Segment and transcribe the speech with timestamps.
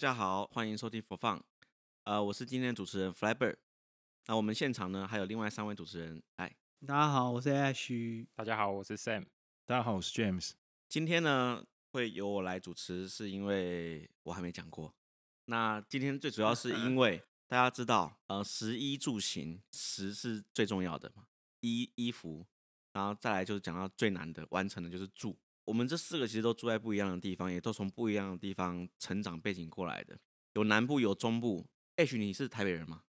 [0.00, 1.42] 家好，欢迎收听 For Fun，
[2.04, 3.56] 呃，我是今天的主持人 Flybird。
[4.28, 6.56] 那我们现场呢还有另外三位主持人，哎，
[6.86, 8.26] 大家好，我是 Ash。
[8.34, 9.26] 大家好，我是 Sam。
[9.66, 10.52] 大家好，我是 James。
[10.88, 11.62] 今天呢
[11.92, 14.94] 会由我来主持，是因为我还没讲过。
[15.44, 21.26] 那今天最主要是因 为大家知道，呃，食衣住行，食是最重要的嘛，
[21.60, 22.46] 衣衣服，
[22.94, 25.36] 然后再来就是讲到最难的完成的就是住。
[25.64, 30.18] 我们这四个其实都住在不一样的地方，也都从不一样的地方成长背景过来的，
[30.54, 31.66] 有南部，有中部。
[31.96, 33.02] H，你是台北人吗？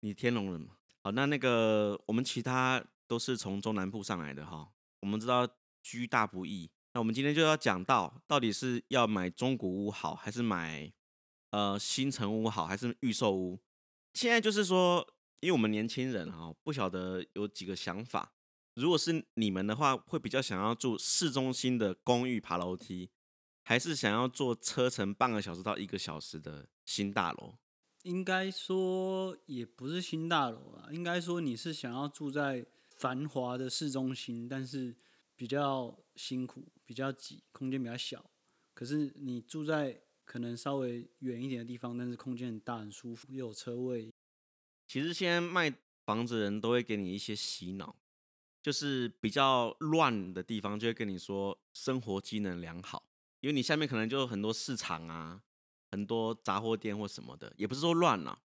[0.00, 0.76] 你天龙人吗？
[1.02, 4.70] 好，那那个我们其他都是从中南部上来的哈。
[5.00, 5.48] 我们知道
[5.82, 10.92] 居大不易，那我们今天就要讲到，到底是要买中古屋好，还是买
[11.50, 13.58] 呃新城屋好，还是预售屋？
[14.14, 15.04] 现在就是说，
[15.40, 18.34] 因为我们年轻人哈，不晓得有几个想法。
[18.74, 23.10] 如果是你们的话，会比较想要住市中心的公寓爬楼梯，
[23.62, 27.54] 还是想要坐车程半个小时到一个小时的新大楼？
[28.02, 34.96] 应该说也不是新大楼啊，应该说你是想要住在繁华的市中心，但是
[35.36, 38.30] 比较辛苦、比较挤，空间比较小。
[38.74, 44.10] 可是你住在可能稍微远一点的地方，但是空间很大、很舒服，又有车位。
[44.88, 45.72] 其实现在卖
[46.04, 47.94] 房子的人都会给你一些洗脑。
[48.62, 53.04] 就是比较乱的地方，就会跟你说生活机能良好，
[53.40, 55.42] 因为你下面可能就有很多市场啊，
[55.90, 58.40] 很多杂货店或什么的，也不是说乱了，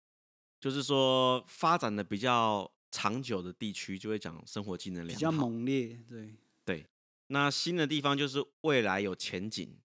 [0.60, 6.88] 就是说发展的比较长久的地区就会讲生活机能良好，比较猛烈，对对。
[7.28, 9.78] 那新的地方就是未来有前景，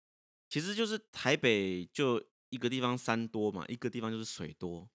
[0.49, 4.89] 其实就是台北就一个地方山多嘛，一个地方就是水多，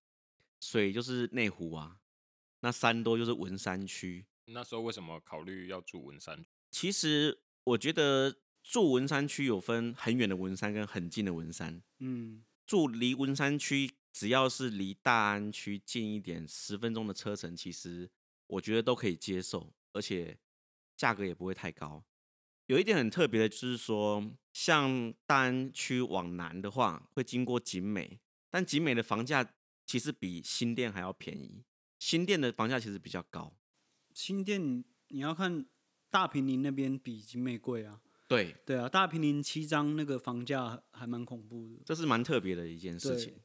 [0.62, 1.98] 水就是内湖啊，
[2.62, 4.26] 那山多就是文山区。
[4.46, 6.46] 那时候为什么考虑要住文山？
[6.72, 11.82] 其实我觉得住文山区有分很远的文山跟很近的文山。
[12.00, 18.10] 嗯，住离文山区只要是离大安区近一点，十分钟的车程，其实
[18.48, 20.38] 我觉得都可以接受，而且
[20.96, 22.04] 价格也不会太高。
[22.68, 28.20] 有一点很特别的就是说，像大安区往南的话，会经过景美，
[28.50, 29.54] 但景美的房价
[29.86, 31.64] 其实比新店还要便宜，
[32.00, 33.56] 新店的房价其实比较高。
[34.16, 35.66] 新店你要看
[36.10, 43.36] 大平林那边比景美贵啊，对对啊，大平林七张那个房价还蛮恐怖的，这是蛮特别的一件事情。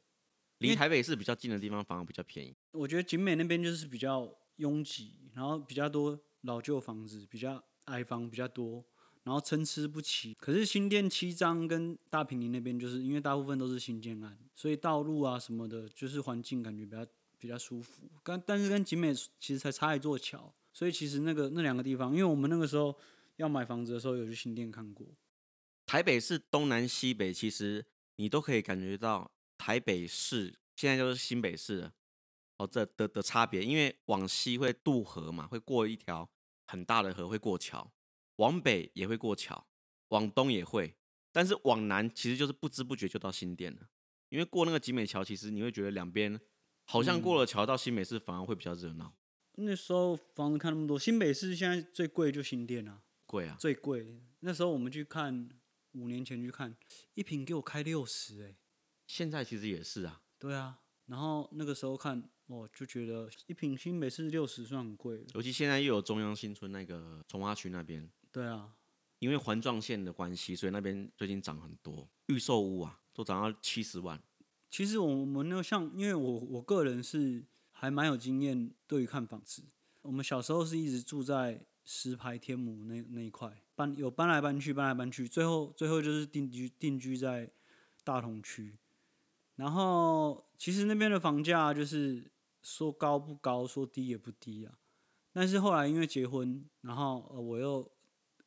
[0.59, 2.55] 离台北市比较近的地方反而比较便宜。
[2.71, 8.85] 我觉得景美那边就是比较拥挤，然后比较多老旧房子，比较矮房比较多，
[9.23, 10.33] 然后参差不齐。
[10.35, 17.05] 可是新店七张跟大平林那边，就是因为大部分都是新建案，所以道路啊什么的，就是环境感觉比较
[17.37, 18.09] 比较舒服。
[18.23, 20.53] 但但是跟景美其实才差一座桥。
[20.73, 22.97] 所以其实那个那两个地方，因为我们那个时候
[23.35, 25.07] 要买房子的时候，有去新店看过。
[25.85, 31.93] 台北市东南西北，其实你都可以感觉到台北市现在就是新北市了
[32.57, 33.63] 哦，这的的差别。
[33.63, 36.29] 因为往西会渡河嘛，会过一条
[36.67, 37.91] 很大的河，会过桥；
[38.37, 39.67] 往北也会过桥，
[40.09, 40.95] 往东也会。
[41.33, 43.89] 但是往南其实就是不知不觉就到新店了，
[44.29, 46.39] 因为过那个集美桥，其实你会觉得两边
[46.85, 49.13] 好像过了桥到新北市反而会比较热闹。
[49.63, 54.21] 那时候房子看那么多，新北市现在最贵就新店啊，贵啊，最贵。
[54.39, 55.49] 那时候我们去看，
[55.93, 56.75] 五年前去看，
[57.13, 58.55] 一坪给我开六十哎。
[59.05, 60.21] 现在其实也是啊。
[60.39, 65.25] 对啊，然后那个时候看，哦，就觉得一坪新北市六十算很贵。
[65.33, 68.09] 尤其现在又有中央新村那个重划区那边。
[68.31, 68.75] 对啊，
[69.19, 74.21] 因为环状线的关系，所以那边最近涨很多，预售屋啊都涨到七十万。
[74.69, 77.45] 其实我们那个像，因为我我个人是。
[77.81, 79.63] 还蛮有经验，对于看房子，
[80.03, 87.49] 我们小时候是一直住在石牌天母那那一块，搬有搬来搬去，搬来搬去，最后最后就是定居定居在
[88.03, 88.77] 大同区。
[89.55, 92.31] 然后其实那边的房价就是
[92.61, 94.77] 说高不高，说低也不低啊。
[95.33, 97.91] 但是后来因为结婚，然后呃我又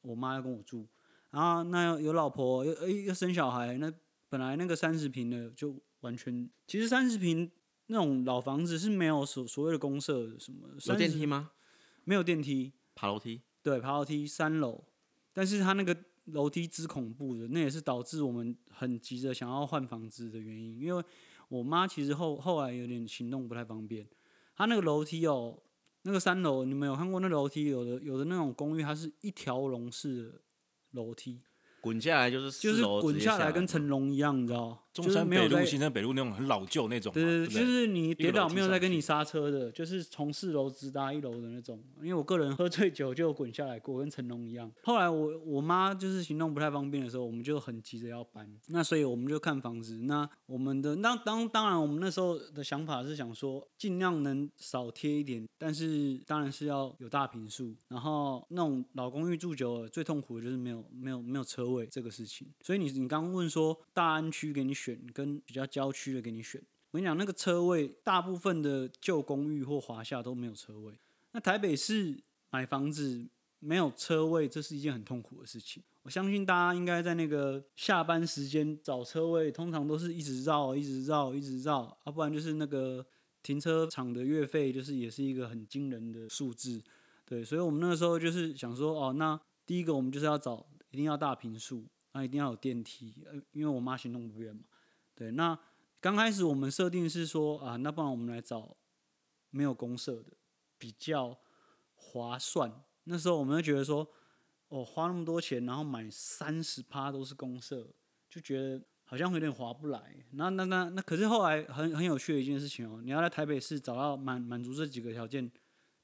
[0.02, 0.86] 我妈要跟我住，
[1.30, 3.92] 然后那有老婆又诶要生小孩，那
[4.28, 7.50] 本来那个三十平的就完全，其实三十平。
[7.86, 11.50] 那种老房子是没有所所谓的公社什么，有电梯吗？
[12.04, 13.42] 没有电梯，爬楼梯。
[13.62, 14.84] 对，爬楼梯三楼，
[15.32, 15.96] 但是它那个
[16.26, 20.78] 楼梯之恐怖的，那也是导致我们很急着想要换房子的原因。
[20.80, 21.04] 因为
[21.48, 24.06] 我妈其实后后来有点行动不太方便，
[24.54, 25.58] 她那个楼梯哦，
[26.02, 27.64] 那个三楼，你们有看过那楼梯？
[27.64, 30.40] 有的有的那种公寓，它是一条龙式的
[30.90, 31.40] 楼梯，
[31.80, 34.83] 滚下来就是就是滚下来跟成龙一样，你知道？
[34.94, 41.82] 中山北路、新生北路那种很老旧那种嘛，对对对，就是你跌倒没有在跟你刹车的，就是从四楼直达一楼的那种。
[42.00, 44.70] 因为我个人喝醉酒就有滚下来过，跟成龙一样。
[44.84, 50.02] 后来我我妈就是行动不太方便的时候，我们就很急着要搬，那所以我们就看房子。
[50.02, 57.74] 那我们的那当当然，我们那时候的想法是想说，尽量能少贴一点，但是当然是要有大平数。
[57.88, 62.46] 然后那种老公寓住久了，最痛苦的就是没有没有没有车位这个事情。
[62.60, 66.60] 所以你你刚刚问说大安区给你选选跟比较郊区的给你选，
[66.90, 70.92] 我跟你讲那个车位，大部分的旧公寓或华厦都没有车位。
[71.32, 73.26] 那台北市买房子
[73.60, 75.82] 没有车位，这是一件很痛苦的事情。
[76.02, 83.04] 我相信大家应该在那个下班时间找车位，通常都是一直绕、一直绕、一直绕，啊，不然就是那个
[83.42, 86.82] 停车场的月费，就是也是一个很惊人的数字。
[87.24, 94.62] 对，所以我们那个时候就是想说，哦，那第一个我们就是要找一定要大坪数，那一定要有电梯，呃，因为我妈行动不便嘛。
[95.16, 95.56] 对，那
[96.00, 98.76] 刚开始我们设定是说啊，那不然我们来找
[99.50, 100.32] 没有公设的，
[100.76, 101.38] 比较
[101.94, 102.82] 划算。
[103.04, 104.06] 那时候我们就觉得说，
[104.68, 107.88] 哦，花那么多钱，然后买三十趴都是公设，
[108.28, 110.16] 就觉得好像有点划不来。
[110.32, 115.50] 那那那那，可是后来很很有趣的一件事情哦，你要在台北市找到满满足这几个条件，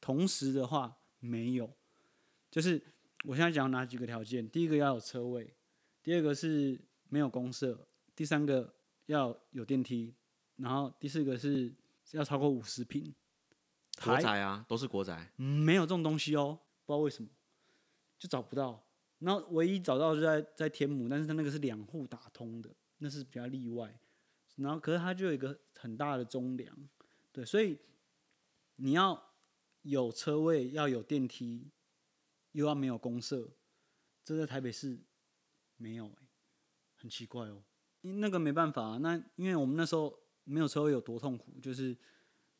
[0.00, 1.68] 同时的话没有，
[2.50, 2.80] 就是
[3.24, 4.48] 我现在讲哪几个条件？
[4.48, 5.52] 第一个要有车位，
[6.02, 8.72] 第二个是没有公设，第三个。
[9.10, 10.14] 要有电梯，
[10.56, 11.74] 然后第四个是
[12.12, 13.12] 要超过五十平，
[14.04, 17.28] 国宅啊，都是国宅，没有这种东西哦，不知道为什么
[18.18, 18.86] 就找不到。
[19.18, 24.00] 然后唯一找到就在在天母，但是它那个是两户打通的，那是比较例外。
[24.56, 26.88] 然后可是它就有一个很大的中梁，
[27.32, 27.76] 对，所以
[28.76, 29.34] 你要
[29.82, 31.70] 有车位，要有电梯，
[32.52, 33.50] 又要没有公设，
[34.24, 34.98] 这在台北市
[35.76, 36.28] 没有哎，
[36.94, 37.62] 很奇怪哦。
[38.02, 41.96] 那个没办法啊，那因为我们那时候没有车位有多痛苦，就是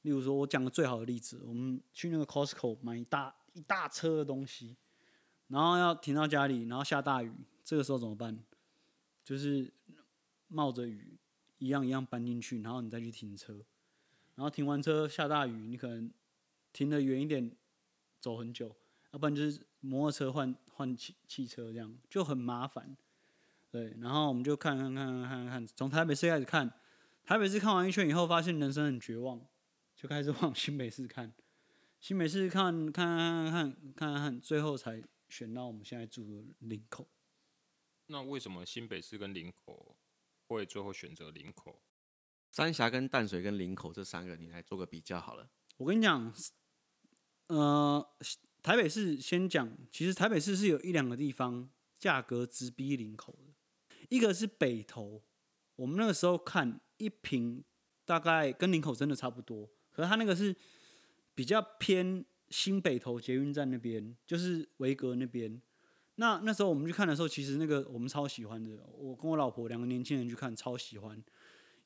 [0.03, 4.77] 例如说，我讲个最好的例子，我们去那个 Costco 买一大一大车的东西，
[5.49, 7.33] 然后要停到家里，然后下大雨，
[7.65, 8.43] 这个时候怎么办？
[9.25, 9.73] 就是
[10.49, 11.19] 冒着雨
[11.59, 13.55] 一样一样搬进去，然后你再去停车，
[14.35, 16.11] 然后停完车下大雨，你可能
[16.73, 17.55] 停得远一点，
[18.19, 18.75] 走很久，
[19.13, 22.97] 要不然就是摩托车换换汽汽车这样就很麻烦。
[23.71, 26.69] 对，然后我们就看看看看看看，从台北市开始看，
[27.23, 29.41] 台北市看完一圈以后，发现人生很绝望，
[29.95, 31.33] 就开始往 新北市看，
[32.01, 37.09] 新北市看看看看看看看，最后才选到我们现在住的林口。
[38.07, 39.97] 那为什么新北市跟林口
[40.49, 41.81] 会最后选择林口？
[42.51, 45.49] 三峡跟淡水跟林口这三个，你来做个比较好了。
[45.77, 46.35] 我跟你讲，
[47.47, 48.05] 呃，
[48.61, 53.50] 台北市先讲，其实台北市是有一两个地方价格直逼林口的。
[54.11, 55.23] 一个是北投，
[55.77, 57.65] 我们那个时候看一平
[58.05, 60.55] 大概跟林口真的差不多，可是它那个是
[61.35, 65.63] 比较偏新北投捷运站那边，就是维格那边。
[66.17, 71.23] 那那时候我们去看的时候，其实那个我们超喜欢的，我跟我老婆两个年轻人去看，超喜欢，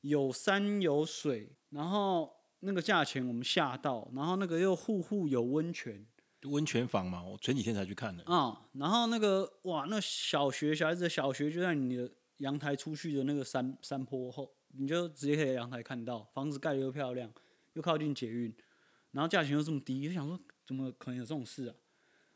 [0.01, 6.05] 有山有水，然后那个价钱我们吓到，然后那个又户户有温泉。
[6.45, 8.23] 温泉房嘛，我前几天才去看的。
[8.23, 17.31] 啊、嗯，然后那个哇，那小学小孩子的小学就在你的阳台出去的那个山山坡后，你就直接可以在阳台看到，房子盖得又漂亮，
[17.73, 18.53] 又靠近捷运，
[19.11, 21.75] 然后价钱又这么低，就想说怎么可能有这种事啊？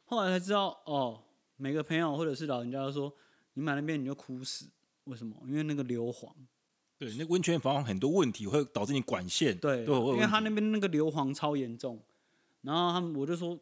[0.06, 1.24] 后来才知道哦，
[1.58, 3.14] 每个朋友或者是老人家都说，
[3.54, 4.70] 你买那边你就哭死，
[5.06, 5.36] 为什么？
[5.48, 6.32] 因为那个硫磺。
[6.98, 9.58] 对，那温泉房很多问题会导致你管线。
[9.58, 12.02] 对，因为他那边那个硫磺超严重，
[12.62, 13.60] 然后他们我就说。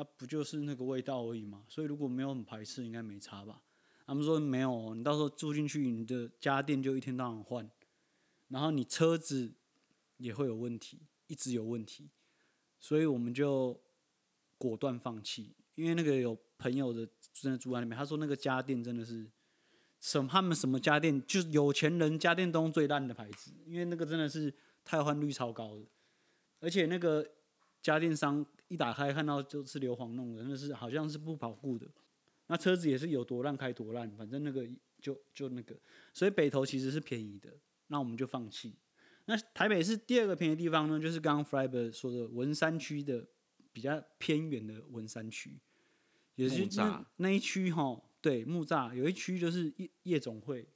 [0.00, 3.60] 啊，不就是那个味道而已嘛，所以如果没有很排斥，应该没差吧？
[4.06, 7.70] 他们说没有，你到时候住进去，你的家电就一天到晚换，
[8.48, 9.52] 然后你车子
[10.16, 12.08] 也会有问题，一直有问题，
[12.78, 13.78] 所以我们就
[14.56, 15.54] 果断放弃。
[15.74, 19.30] 因为那个有朋友的真的住在那边，他说那个家电真的是
[20.00, 25.84] 什么，他们什么家电就是有钱人家电都最烂的牌子，因为那个真的是汰换率超高的，
[26.60, 27.32] 而且那个
[27.82, 28.46] 家电商。
[28.70, 31.88] 一打开看到就是硫磺弄的，那是好像是不保护的。
[32.46, 34.64] 那车子也是有多烂开多烂，反正那个
[35.00, 35.76] 就就那个。
[36.14, 37.50] 所以北投其实是便宜的，
[37.88, 38.76] 那我们就放弃。
[39.24, 43.26] 那台北市第二个便宜的地方呢，就是刚刚 Flyber 说的文山区的
[43.72, 45.58] 比较偏远的文山区，
[46.36, 50.68] 也是那那一区哈，对木栅有一区就是夜夜总会，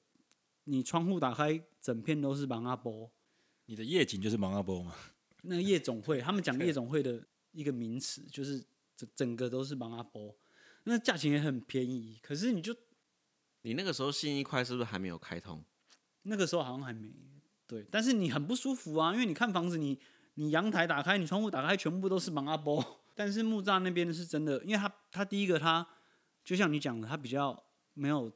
[0.65, 3.09] 你窗户打开整片都是芒阿波。
[3.67, 4.97] 你的夜景就是芒阿波吗？
[5.43, 7.25] 那个夜总会，他们讲夜总会的。
[7.55, 8.63] 一个名词就是
[8.97, 10.37] 整整个都是芒阿波，
[10.83, 12.19] 那价钱也很便宜。
[12.23, 12.77] 可是你就，
[13.63, 15.65] 你那个时候新义块是不是还没有开通？
[16.23, 17.11] 那个时候好像还没。
[17.67, 19.99] 对，但是你很不舒服啊，因为你看房子你，
[20.35, 23.01] 你你阳台打开，你窗户打开，全部都是芒阿波。
[23.15, 25.87] 但是木栅那边是真的，因为它它第一个它
[26.45, 28.31] 就像你讲的，它比较没有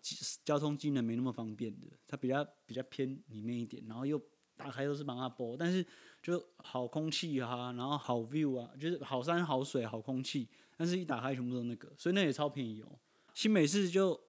[0.45, 4.21] 交通机能没那么方便的，它比较比较偏里面一点，然后又
[4.57, 5.85] 打开都是芒阿波，但是
[6.29, 12.99] 就好空气啊，然后好 view 啊，就是好山好水好空气，但是一打开全部都那个，所以那也超便宜哦。
[13.33, 14.21] 新美式就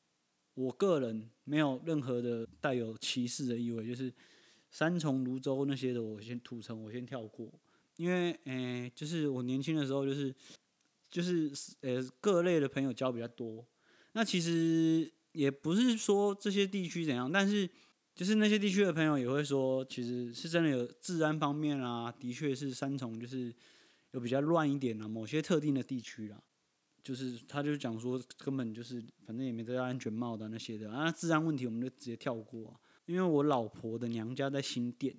[0.53, 4.13] 我个人没有任何的带有歧视的意味，就是。
[4.71, 7.51] 三重、泸州那些的，我先土城，我先跳过，
[7.95, 10.31] 因为，诶、就是我年轻的时候，就是，
[11.09, 11.51] 就是，
[11.81, 13.65] 呃，各类的朋友交比较多。
[14.11, 17.67] 那其实也不是说这些地区怎样，但是
[18.19, 23.55] 就是那些地区的朋友也会说，其实是真的有治安方面啊，的确是三重就是
[24.11, 26.43] 有比较乱一点啊，某些特定的地区啦，
[27.01, 32.79] 就是他就讲说根本就是反正也没戴安全帽的那些的啊，治安问题我们就直接跳过啊。
[33.05, 35.15] 因为我老婆的娘家在新店，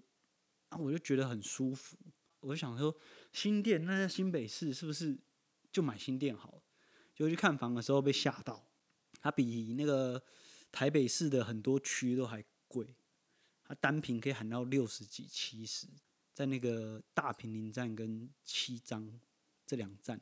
[0.68, 1.96] 啊，我就觉得很舒服。
[2.40, 2.94] 我就想说，
[3.32, 5.18] 新店那在新北市是不是
[5.72, 6.62] 就买新店好了？
[7.14, 8.68] 就去看房的时候被吓到，
[9.22, 10.22] 它比那个
[10.70, 12.94] 台北市的很多区都还贵，
[13.64, 15.88] 它单坪可以喊到六十几、七十，
[16.32, 19.20] 在那个大坪林站跟七张
[19.66, 20.20] 这两站。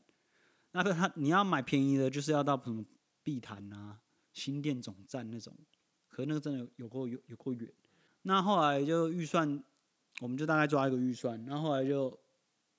[0.72, 2.84] 那个它你要买便宜的，就是要到什么
[3.22, 4.00] 碧潭啊、
[4.32, 5.54] 新店总站那种。
[6.08, 7.72] 可那个真的有有够有有够远，
[8.22, 9.62] 那后来就预算，
[10.20, 12.18] 我们就大概抓一个预算，然后后来就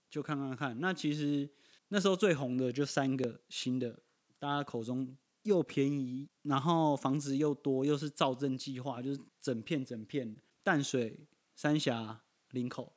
[0.09, 0.77] 就看看看。
[0.81, 1.49] 那其实
[1.87, 3.97] 那时候最红的就三个新的，
[4.37, 5.15] 大家口中
[5.49, 12.93] 又便宜，然后房子又多，又是造镇计划，就是整片整片淡水、三峡、林口。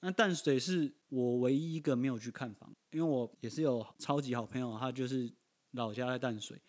[0.00, 5.32] 那淡水是我唯一一个没有去看房，因为我也是有超级好朋友，他就是
[5.70, 6.60] 老家在淡水。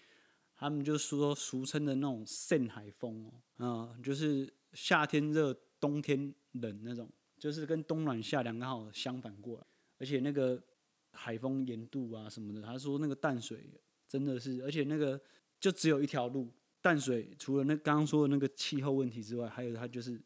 [0.56, 3.26] 他们就说俗称的那种“扇海风”
[3.58, 9.66] 哦，嗯，就是夏天热，冬天冷那种，就是跟冬暖夏凉刚好相反过来。
[9.98, 10.64] 而且那个
[11.12, 13.70] 海风盐度啊什么的，他说那个淡水
[14.18, 15.20] 真的是，而且那个
[15.60, 20.22] 就只有一条路，淡水除了那刚刚说的那个气候问题之外，还有它就是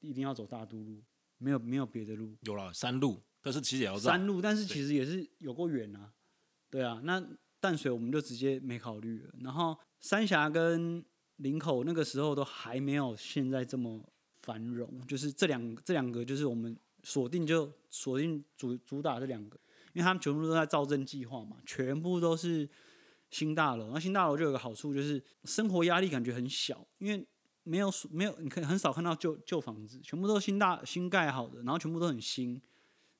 [0.00, 1.02] 一定要走大都路，
[1.38, 2.34] 没有没有别的路。
[2.40, 6.12] 有了山路，但是其实也要山路，但是其实也是有够远啊。
[6.70, 7.22] 对啊，那。
[7.60, 11.02] 淡水我们就直接没考虑了，然后三峡跟
[11.36, 14.06] 林口那个时候都还没有现在这么
[14.42, 19.58] 繁荣，就是这两这两个就是我们锁定就锁定主主打这两个，
[19.94, 22.68] 因为他们全部都在造镇计划嘛，全部都是
[23.34, 27.26] 新大楼，那新大楼就有个好处就是生活压力感觉很小，因为
[27.64, 32.60] 没有没有你可以很少看到旧旧房子，全部都是新大新盖好的，然后全部都很新，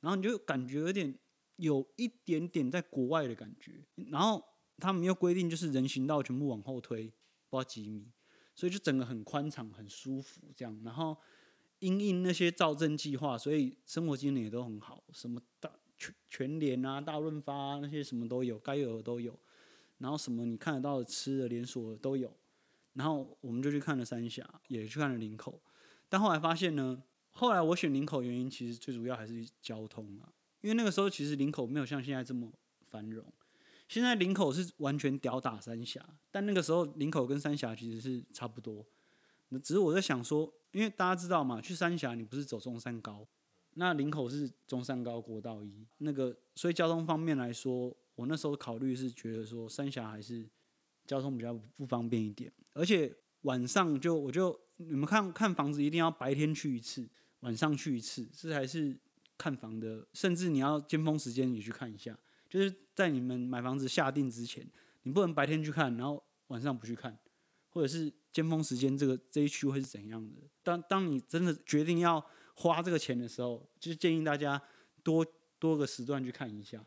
[0.01, 1.19] 然后你就感觉有点。
[1.57, 3.71] 有一点点在国外的感觉，
[4.11, 4.45] 然后
[4.79, 7.05] 他们又规定就是人行道全部往后推，
[7.49, 8.11] 不知道几米，
[8.57, 10.77] 所以就整个很宽敞、很舒服这样。
[10.85, 11.17] 然后
[11.79, 19.39] 因应那些造镇计划，所以生活机能也都很好，什么大全全联啊、大润发啊那些什么都有，该有的都有。
[20.05, 22.31] 然后什么你看得到的吃的连锁的都有。
[22.93, 25.59] 然后我们就去看了三峡，也去看了林口，
[26.11, 30.29] 但后来发现呢，后来我选林口原因其实最主要还是交通啊。
[30.61, 32.53] 因为那个时候其实林口没有像现在这么
[32.91, 33.25] 繁荣，
[33.89, 38.85] 现在林口是完全吊打三峡，但那个时候林口跟三峡其实是差不多。
[39.49, 43.27] 那只是我在想说，因为大家知道嘛，去三峡你不是走中山高，
[43.75, 50.49] 那林口是中山高国道一，那个所以交通方面来说，我那时候考虑是觉得说三峡还是
[51.07, 57.09] 交通比较不方便一点，而且晚上就我就你们看看房子一定要白天去一次，
[57.41, 58.99] 晚上去一次，这才是。
[59.37, 62.17] 看房的，甚至你要尖峰时间你去看一下，
[62.49, 64.65] 就是在你们买房子下定之前，
[65.03, 67.19] 你不能白天去看，然后晚上不去看，
[67.69, 70.43] 或者是尖峰时间这个这一区会是怎样的？
[70.63, 74.63] 当当你真的决定要花这个钱的时候，就是建议大家
[75.03, 75.27] 多
[75.59, 76.87] 多个时段去看一下。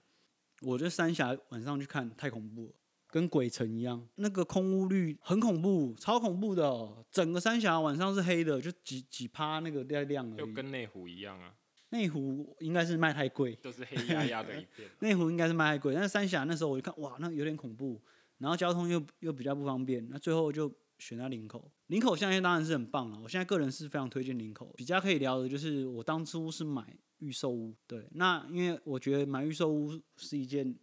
[0.62, 2.74] 我觉得三峡晚上去看太恐怖了，
[3.10, 11.54] 跟鬼城一样，那个空屋率很恐怖，超恐怖的哦，整个三峡晚上是黑的，就几几趴那个亮亮的，就跟内湖一样啊。
[11.90, 14.90] 内湖应该是卖太贵，都是黑压压的一片。
[15.00, 18.02] 内湖应该是卖太贵，但是三峡那时候我就看，哇，那有点恐怖，
[18.40, 21.72] 然后交通又又比较不方便，那最后就选在林口。
[21.88, 24.74] 林口现在当然是很棒了，我现在个人是非常推荐林口。
[24.76, 30.76] 比较可以聊的就是我当初是买预售屋，对，那因为我觉得买预售屋是一件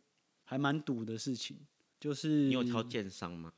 [0.45, 1.59] 还蛮赌的事情，
[1.99, 3.53] 就是你有挑建商吗？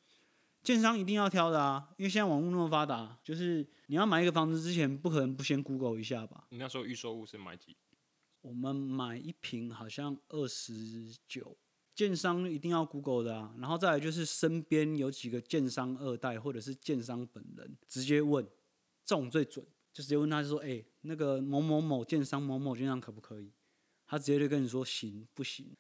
[0.63, 6.47] 建商一定要挑的啊，因为现在网络那么发达，就是你要买一个房子之前，不可能不先 Google 一下吧？
[6.51, 7.77] 你那时候预售屋是买几？
[8.41, 11.57] 我们买一平好像二十九，
[11.97, 13.53] 建商一定要 Google 的啊。
[13.59, 18.47] 然后再来就是身边有几个建商二代或者是建商本人，直接问，
[19.05, 19.67] 这种最准。
[19.93, 23.51] 就直接问他就说，哎、欸，那个某某某建商某某建商可不可以？
[24.07, 25.75] 他直接就跟你说行不行？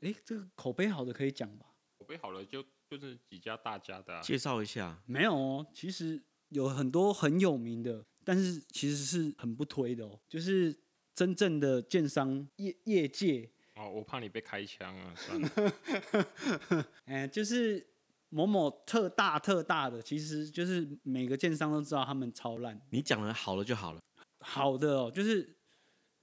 [0.00, 1.66] 哎、欸，这个口碑好的可以讲吧？
[1.98, 5.02] 口碑好了就就是几家大家的、啊，介绍一下。
[5.04, 10.74] 没有哦，其实有很多很有名的，但是其实是很不推的哦，就是
[11.14, 13.50] 真正的建商业业界。
[13.80, 15.14] 哦，我怕你被开枪啊！
[15.16, 15.48] 算了，
[17.06, 17.84] 哎、欸，就是
[18.28, 22.78] 某某特大特大的，其实就是每个建商都知道他们超烂。
[22.90, 24.00] 你讲的好了就好了。
[24.40, 25.56] 好的哦，就是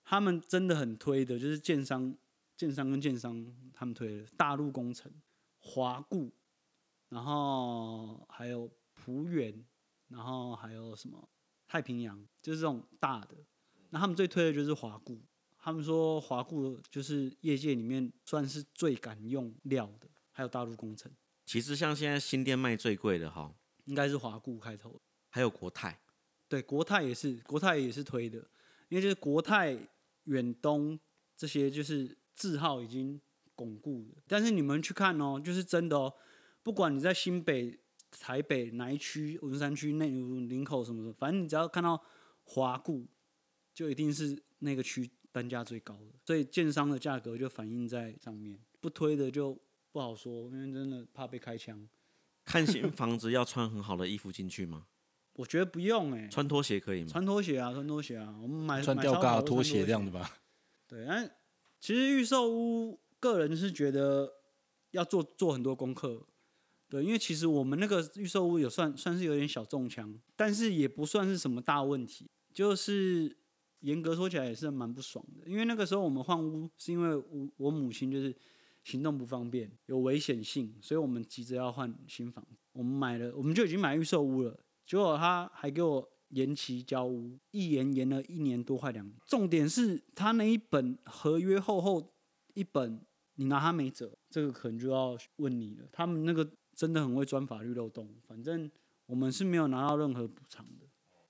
[0.03, 2.15] 他们真的很推的，就是建商、
[2.55, 5.11] 建商跟建商他们推的大陆工程、
[5.57, 6.31] 华固，
[7.09, 9.65] 然后还有浦远，
[10.09, 11.27] 然后还有什么
[11.67, 13.35] 太平洋，就是这种大的。
[13.89, 15.19] 那他们最推的就是华固。
[15.57, 21.11] 他们说华固就是业界里面算是最敢用料的，还有大陆工程。
[21.45, 23.53] 其实像现在新店卖最贵的哈，
[23.85, 25.99] 应该是华固开头，还有国泰。
[26.47, 28.39] 对，国泰也是，国泰也是推的，
[28.87, 29.77] 因为就是国泰、
[30.25, 30.97] 远东
[31.35, 33.19] 这些就是字号已经
[33.53, 34.21] 巩固了。
[34.27, 36.13] 但是你们去看哦，就是真的哦，
[36.63, 37.77] 不管你在新北、
[38.11, 42.01] 台北哪一区、文山区、内湖、林口什么的，反正你只要看到
[42.43, 43.07] 华固，
[43.73, 45.09] 就一定是那个区。
[45.31, 48.59] 单价最高的，所以建商的价格就反映在上面。
[48.79, 49.59] 不推的就
[49.91, 51.87] 不好说，因为真的怕被开枪。
[52.45, 54.87] 看新房子要穿很好的衣服进去吗？
[55.33, 57.09] 我觉得不用哎、欸，穿拖鞋可以吗？
[57.11, 58.35] 穿拖鞋啊，穿拖鞋啊。
[58.41, 60.37] 我们买穿吊嘎拖鞋这样子吧。
[60.87, 61.29] 对，但
[61.79, 64.31] 其实预售屋，个人是觉得
[64.91, 66.25] 要做做很多功课。
[66.89, 73.37] 对，因为其实我们那个预售屋有算算是有点小中枪，但是也不算是什么大问题，就是。
[73.81, 78.35] 严格说起来也是蛮不爽的，因为那个时候我们换屋是因为我我母亲就是
[78.83, 82.45] 行动不方便，有危险性，所以我们急着要换新房。
[82.73, 89.15] 我们买了，我们就已经买预售屋了，结果他还给我延期交屋，一延延了一年多快两年。
[89.25, 92.13] 重点是他那一本合约厚厚
[92.53, 93.01] 一本，
[93.35, 95.87] 你拿他没辙，这个可能就要问你了。
[95.91, 98.69] 他们那个真的很会钻法律漏洞，反正
[99.05, 100.85] 我们是没有拿到任何补偿的，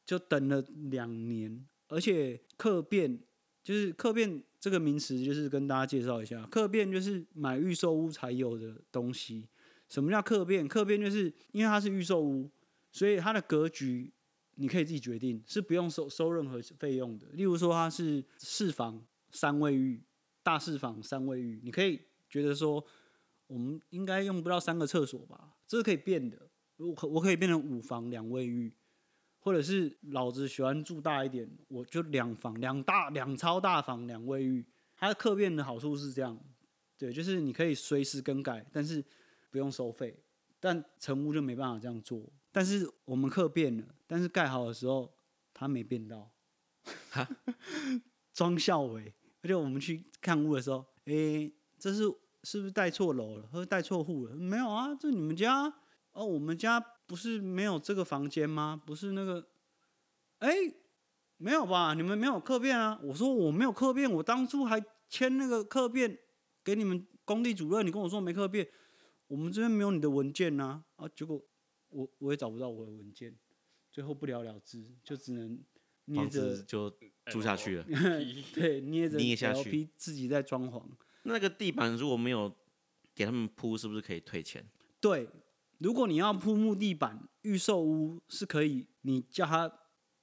[0.06, 1.68] 就等了两年。
[1.88, 3.20] 而且客变
[3.64, 9.48] 就是客变这个名词，就是跟大家介绍一下，客变就是买预售屋才有的东西。
[9.88, 10.68] 什么叫客变？
[10.68, 12.50] 客变就是因为它是预售屋，
[12.92, 14.12] 所以它的格局
[14.56, 17.28] 你可以自己决定，是不用收收任何费用的。
[17.34, 20.04] 例如说它是四房三卫浴，
[20.44, 22.84] 大四房三卫浴，你可以觉得说
[23.48, 25.56] 我们应该用不到三个厕所吧？
[25.66, 28.74] 这是可以变的，我可我可以变成五房两卫浴。
[29.48, 34.66] 或者是老子喜欢住大一点，我就两房两大两超大房两卫浴。
[34.98, 36.38] 它的客变的好处是这样，
[36.98, 39.02] 对，就是你可以随时更改，但是
[39.50, 40.22] 不用收费。
[40.60, 42.30] 但成屋就没办法这样做。
[42.52, 45.16] 但是我们客变了，但是盖好的时候
[45.54, 46.30] 它没变到，
[48.34, 49.14] 装效尾。
[49.44, 52.04] 而且我们去看屋的时候，诶、欸，这是
[52.44, 54.36] 是不是带错楼了，或者带错户了？
[54.36, 55.74] 没有啊，这是你们家
[56.12, 56.84] 哦，我们家。
[57.08, 58.80] 不是没有这个房间吗？
[58.86, 59.48] 不是那个，
[60.40, 60.54] 哎，
[61.38, 61.94] 没有吧？
[61.94, 63.00] 你们没有客变啊？
[63.02, 66.20] 我说我没有客变，我当初还签那个客变
[66.64, 68.68] 给你们工地主任，你跟我说没客变，
[69.28, 71.42] 我们这边没有你的文件呐，啊，结果
[71.88, 73.34] 我我也找不到我的文件，
[73.90, 75.64] 最后不了了之，就只能
[76.06, 76.94] 捏着就
[77.28, 77.86] 住下去了，
[78.54, 80.84] 对，捏着捏下去，自己在装潢。
[81.24, 82.54] 那个地板如果没有
[83.16, 84.70] 给他们铺，是不是可以退钱？
[85.00, 85.30] 对。
[85.80, 89.72] 如果你要铺木地板，预售屋是可以，你叫他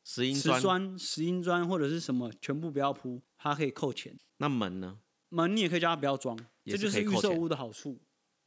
[0.03, 4.19] 石英砖、石英砖或者是什么，全部不要铺，他可以扣钱。
[4.39, 4.99] 那门呢？
[5.29, 8.01] 门你也可以叫他不要装，这就是预售屋的好处。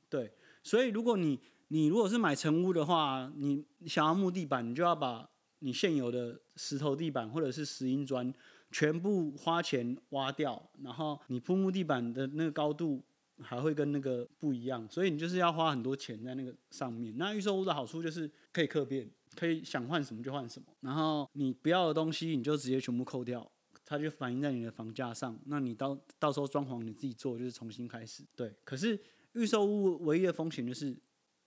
[0.09, 1.39] 对，所以如果你
[1.69, 8.33] 你如果是买成屋的话，你想要木地板，你就要把你现有的石头地板或者是石英砖
[8.71, 13.01] 全部花钱挖掉，然后你铺木地板的那个高度。
[13.39, 17.15] 还会跟那个不一样，所以你就是要花很多钱在那个上面。
[17.17, 20.65] 那预售屋的好处就是可以客变，可以想换什么就换什么。
[20.81, 23.47] 然后你不要的东西，你就直接全部扣掉，
[23.85, 25.39] 它就反映在你的房价上。
[25.45, 28.23] 那你到到时候装潢你自己做，就是重新开始。
[28.35, 28.99] 对，可是
[29.33, 30.97] 预售屋唯一的风险就是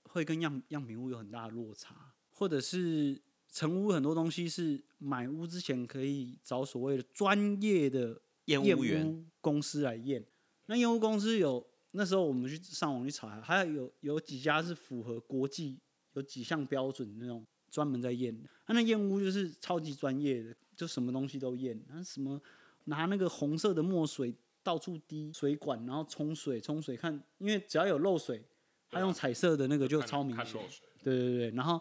[0.05, 10.25] 会跟样样品屋有很大的落差，或者是成屋很多东西是买屋之前可以找所谓的专业的验屋员公司来验。
[10.67, 11.69] 那验屋公司有。
[11.93, 15.79] 那时候我们去上网去查，还有有几家是符合国际
[16.13, 18.49] 有几项标准那种，专门在验的。
[18.65, 21.81] 他那验屋就是超级专业的，就什么东西都验。
[21.89, 22.41] 他什么
[22.85, 28.45] 拿那个红色的墨水到处滴水管，然后冲水冲水看，因为只要有漏水，
[28.89, 30.61] 他用彩色的那个就超明显。
[31.03, 31.81] 对对对，然后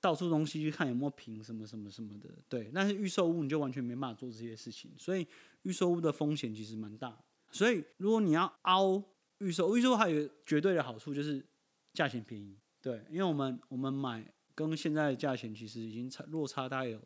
[0.00, 2.70] 到处东西去看有没有平什么什么什么的，对。
[2.72, 5.26] 但是预售屋你就完全没办法做这些事情，所以
[5.62, 7.18] 预售屋的风险其实蛮大。
[7.50, 9.02] 所以如果你要凹
[9.38, 11.44] 预售，预售还有绝对的好处就是
[11.92, 17.00] 价钱便宜，对，因为我们我们买跟现在的价钱其实已经差落差大概有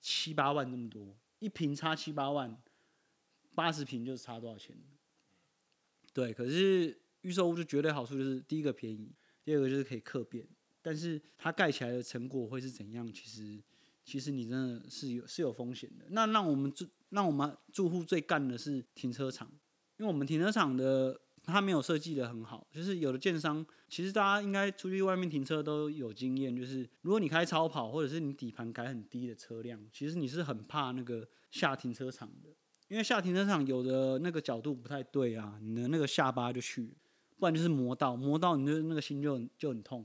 [0.00, 2.56] 七八万那么多，一平差七八万，
[3.54, 4.76] 八十平就是差多少钱？
[6.12, 10.48] 对，可是预售屋就绝对好处就是第一个便宜，第二个就是可以客变。
[10.80, 13.12] 但是它盖起来的成果会是怎样？
[13.12, 13.60] 其实，
[14.04, 16.06] 其实你真的是有是有风险的。
[16.10, 19.50] 那让我们住让我们住户最干的是停车场，
[19.98, 22.66] 因为我们停车场的它没有设计的很好。
[22.72, 32.50] 就是有的建商，其实大家应该出去外面停车都有经验，就是如果你开超跑或者是你底盘改很低的车辆，其实你是很怕那个下停车场的，
[32.88, 36.96] 因为下停车场有的那个角度不太对啊，你的那个下巴就去，
[37.38, 40.04] 不然就是磨到磨到，你的那个心就很就很痛。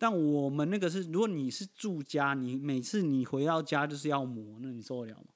[0.00, 5.26] 但我们那个是，如果你是住家，你每次你回到家就是要磨，那你受得了吗？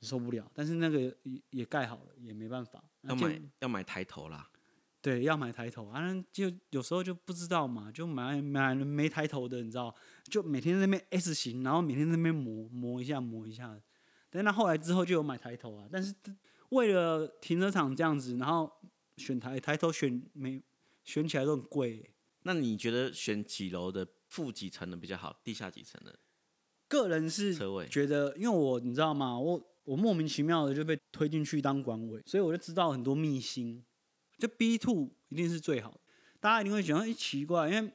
[0.00, 0.50] 你受不了。
[0.52, 2.82] 但是那个也也盖好了，也没办法。
[3.02, 4.49] 要买要买抬头啦。
[5.02, 13.80] 对，要买抬头啊，就有时候就不知道嘛，就买买没抬头的，你知道，就每天在那边 S 型，然后每天在那边磨磨一下磨一下。
[14.28, 16.14] 但那后来之后就有买抬头啊，但是
[16.68, 18.70] 为了停车场这样子，然后
[19.16, 20.62] 选抬抬头选没
[21.02, 22.10] 选起来都很贵欸。
[22.42, 25.40] 那你觉得选几楼的负几层的比较好？
[25.42, 26.18] 地下几层的？
[26.88, 27.54] 个人是
[27.88, 29.38] 觉得，因为我你知道吗？
[29.38, 33.82] 我我莫名其妙的就被推进去当管委，所以我就知道很多秘辛。
[34.40, 36.00] 就 B two 一定是最好的，
[36.40, 37.92] 大家一定会觉得，哎，奇怪，因为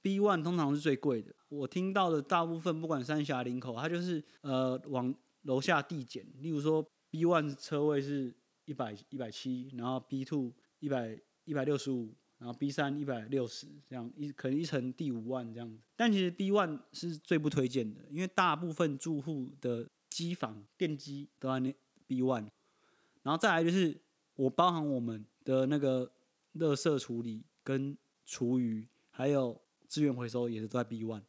[0.00, 1.34] B one 通常是最贵的。
[1.48, 6.24] 我听到的大部分，不管三峡、林口，它就是呃往楼下递减。
[6.38, 8.34] 例如说 B one 车位是
[8.64, 12.14] 一百一百七，然后 B two 一百一百六十五。
[12.38, 21.74] 然后 B 三一百六十这样一可能一层第五万这样子，但其实 B one 是最不推荐的，因为大部分住户的机房电机都在那
[22.06, 22.46] B one，
[23.24, 24.00] 然后再来就是
[24.36, 26.12] 我包含我们的那个
[26.56, 31.22] 垃圾处理跟厨余还有资源回收也是都在 B one，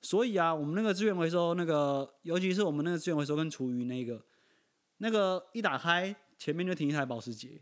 [0.00, 4.24] 所以啊，我们那个资源回收那个，尤其是我们那个资源回收跟厨余那个，
[4.96, 7.60] 那个一打开前面就停一台保时捷，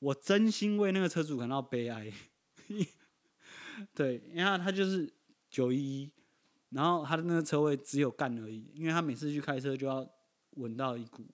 [0.00, 2.12] 我真心为那个车主感到悲哀。
[3.94, 5.08] 对，因为他他就是
[5.48, 6.10] 九一一，
[6.70, 10.04] 然后他的那个车位只有干而已，因为他每次去开车就要
[10.56, 11.24] 闻到一股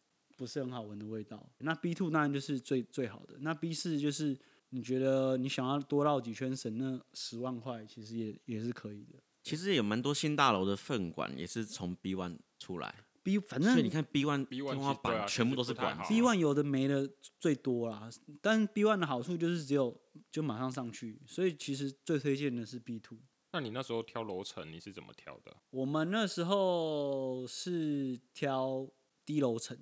[0.40, 1.46] 不是很好闻的味道。
[1.58, 4.34] 那 B two 当然就是最最好的，那 B 四就是
[4.70, 9.18] 你觉得你想要多绕几圈省那十万块，其实也也是可以的。
[9.42, 12.94] 其实有蛮多新大楼的粪管也是从 B one 出来。
[13.22, 17.06] B 反正所以你看 B one B one 天花板全部都是管，B one 有的没的
[17.38, 18.08] 最多啦。
[18.40, 19.94] 但 B one 的好处就是只有
[20.32, 23.18] 就马上上去，所以其实最推荐的是 B two。
[23.52, 25.54] 那你那时候挑楼层你是怎么挑的？
[25.70, 28.88] 我们那时候是挑
[29.26, 29.76] 低楼层，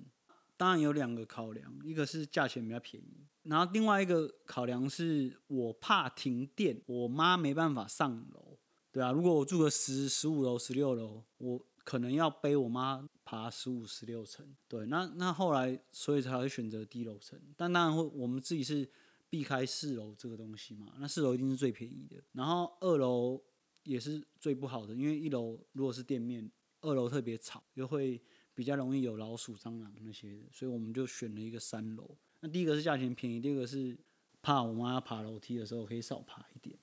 [0.59, 8.59] 当然有两个考量，一个是价钱比较便宜，然后另外一个考量是我怕停电，我妈没办法上楼。
[8.91, 13.07] 对啊，如果我住个十十五楼、十六楼，我可能要背我妈。
[13.29, 17.39] 爬十五、十六层，对，那那后来，所以才会选择低楼层。
[17.55, 18.89] 但当然会，我们自己是
[19.29, 20.95] 避开四楼这个东西嘛。
[20.97, 23.39] 那四楼一定是最便宜的，然后二楼
[23.83, 28.19] 也是最不好的，因为一楼如果是店面，二楼特别吵，又会
[28.59, 32.17] 比较容易有老鼠、蟑螂那些的，所以我们就选了一个三楼。
[32.41, 33.97] 那第一个是价钱便宜，第二个是
[34.41, 36.77] 怕我妈爬楼梯的时候可以少爬一点。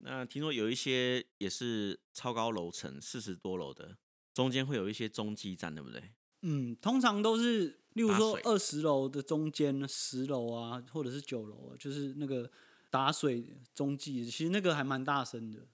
[0.00, 3.96] 那听说有一些也是超高楼层，四十多楼的。
[4.34, 6.12] 中间会有一些中继站，对不对？
[6.42, 12.50] 嗯，通常都是，例如说二十楼的中间，十楼啊，或者是九楼啊，就是那个
[12.90, 15.66] 打水中继，其实那个还蛮大声的。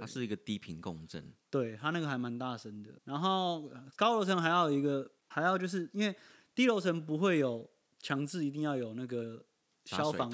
[0.00, 2.90] 它是一个低频共振，对，它那个还蛮大声的。
[3.04, 6.14] 然后高楼层还要有一个，还要就是因为
[6.54, 9.44] 低楼层不会有强制一定要有那个
[9.84, 10.30] 消防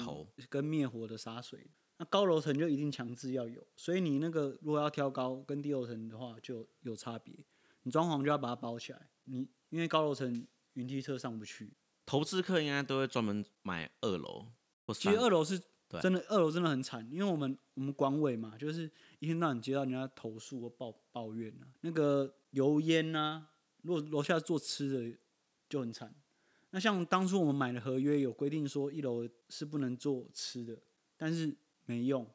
[0.49, 7.45] 跟灭火的洒水，那高楼层就一定强制要有，所以你那个如果要挑高跟低楼层的话就有差别。
[7.85, 11.73] 你装潢就要把它包起来，你因为高楼层云梯车上不去。
[12.05, 14.47] 投资客应该都会专门买二楼，
[14.93, 15.61] 其实二楼是
[16.01, 23.47] 真的，二楼真的很惨，因为我们我们管委嘛，就是一天到晚接到人家投诉或抱抱怨啊，那个油烟啊，
[23.81, 25.17] 如果楼下做吃的
[25.69, 26.13] 就很惨。
[26.71, 30.77] 那像当初我们买的合约有规定说一楼是不能做吃的，
[31.15, 32.27] 但是没用。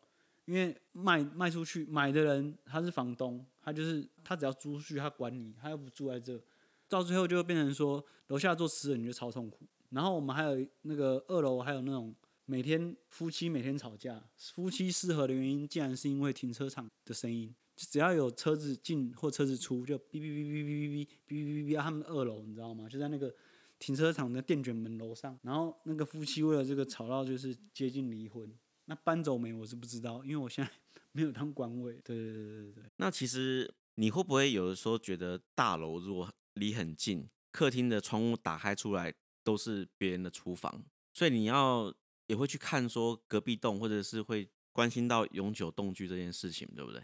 [0.44, 6.40] 因为卖卖出去买的人他是房东，他就是他只要租出去，他管你，他又不住在这，
[6.88, 9.66] 到最后就会变成说楼下做吃的你就超痛苦。
[9.90, 12.14] 然后我们还有那个二楼还有那种
[12.50, 22.88] 每天夫妻每天吵架，夫妻失和的原因竟然是因为停车场的声音，只要有车子进或车子出，就哔哔哔哔哔哔哔哔哔哔，他们二楼你知道吗？
[22.88, 23.34] 就在那个
[23.78, 28.50] 停车场的电卷门楼上，然后那个夫妻为了这个吵到就是接近离婚。
[28.86, 29.52] 那搬走没？
[29.52, 30.70] 我是不知道，因为我现在
[31.12, 32.00] 没有当管委。
[32.02, 32.84] 对对对对对。
[32.96, 39.12] 那其实你会不会有的时候觉得大楼如果离很近，客厅的窗户打开出来
[39.44, 40.82] 都是别人的厨房，
[41.12, 41.94] 所以你要
[42.28, 47.02] 也会去看说隔壁栋，或者是会关心到永久栋距这件事情，对不对？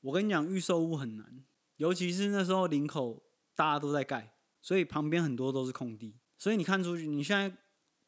[0.00, 1.44] 我跟你讲，预售屋很难，
[1.78, 3.24] 尤其是那时候林口
[3.56, 7.56] 大家都在盖，所以旁边很多都是空地，所以你看出去，你现在。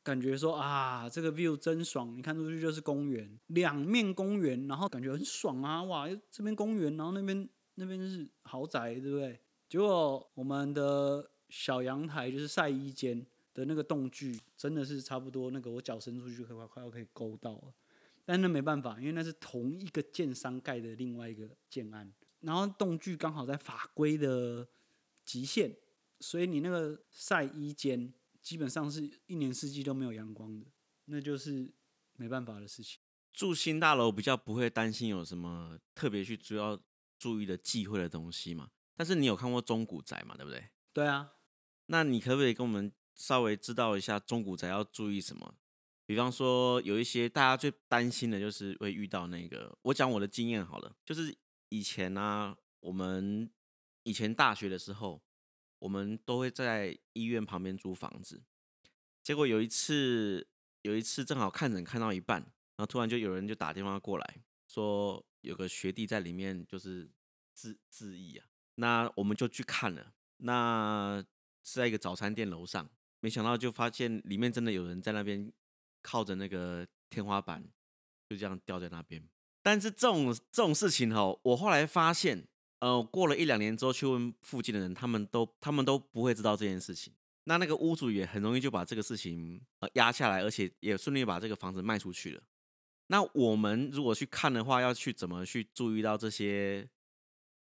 [0.06, 2.16] 感觉说啊，这个 view 真爽！
[2.16, 5.82] 你看出去就是公园，两面公园，然后感觉很爽啊！
[5.82, 9.40] 哇，这边公园，然后那边那边是豪宅，对不对？
[9.68, 17.74] 结果我们的小阳台就是晒衣间的那个动距，真的是差不多那个我脚伸出去快快要可以勾到了，
[18.26, 24.68] 但那没办法，因为那是同一个建商盖的另外一个建案，然后动距刚好在法规的
[25.24, 25.74] 极限，
[26.20, 28.12] 所以你那个晒衣间。
[28.46, 30.66] 基本上是一年四季都没有阳光的，
[31.06, 31.68] 那就是
[32.14, 33.00] 没办法的事情。
[33.32, 36.80] 住新大楼比较不会担心有什么特别去主要
[37.18, 38.70] 注意的忌讳的东西嘛。
[38.94, 40.36] 但是你有看过中古宅嘛？
[40.36, 40.64] 对不对？
[40.92, 41.32] 对啊。
[41.86, 45.56] 那你可不可以跟我们稍微知道一下中古宅要注意什么？
[46.06, 51.36] 比方说有一些大家最担心的就是会遇到那个，我讲我的经验好了，就是
[51.70, 53.50] 以前呢、啊，我们
[54.04, 55.20] 以前大学的时候。
[55.78, 58.42] 我们都会在医院旁边租房子，
[59.22, 60.48] 结果有一次，
[60.80, 67.10] 有一次正好看诊看到一半，然后突然就有人就打电话过来，说有个学弟在里面就是
[67.52, 71.22] 自自缢啊，那我们就去看了，那
[71.62, 72.90] 是在一个早餐店楼上，
[73.26, 75.52] 没想到就发现里面真的有人在那边
[76.00, 77.60] 靠着那个天花板，
[78.28, 79.20] 就这样吊在那边。
[79.64, 82.46] 但是这种这种事情哦，我后来发现。
[82.78, 87.10] 呃，过了一两年之后去问附近的人，他们都他们都不会知道这件事情。
[87.44, 92.42] 那那个屋主也很容易就把这个事情呃压下来，而且也顺利把这个房子卖出去了。
[93.06, 96.86] 那我们如果去看的话，要去怎么去注意到这些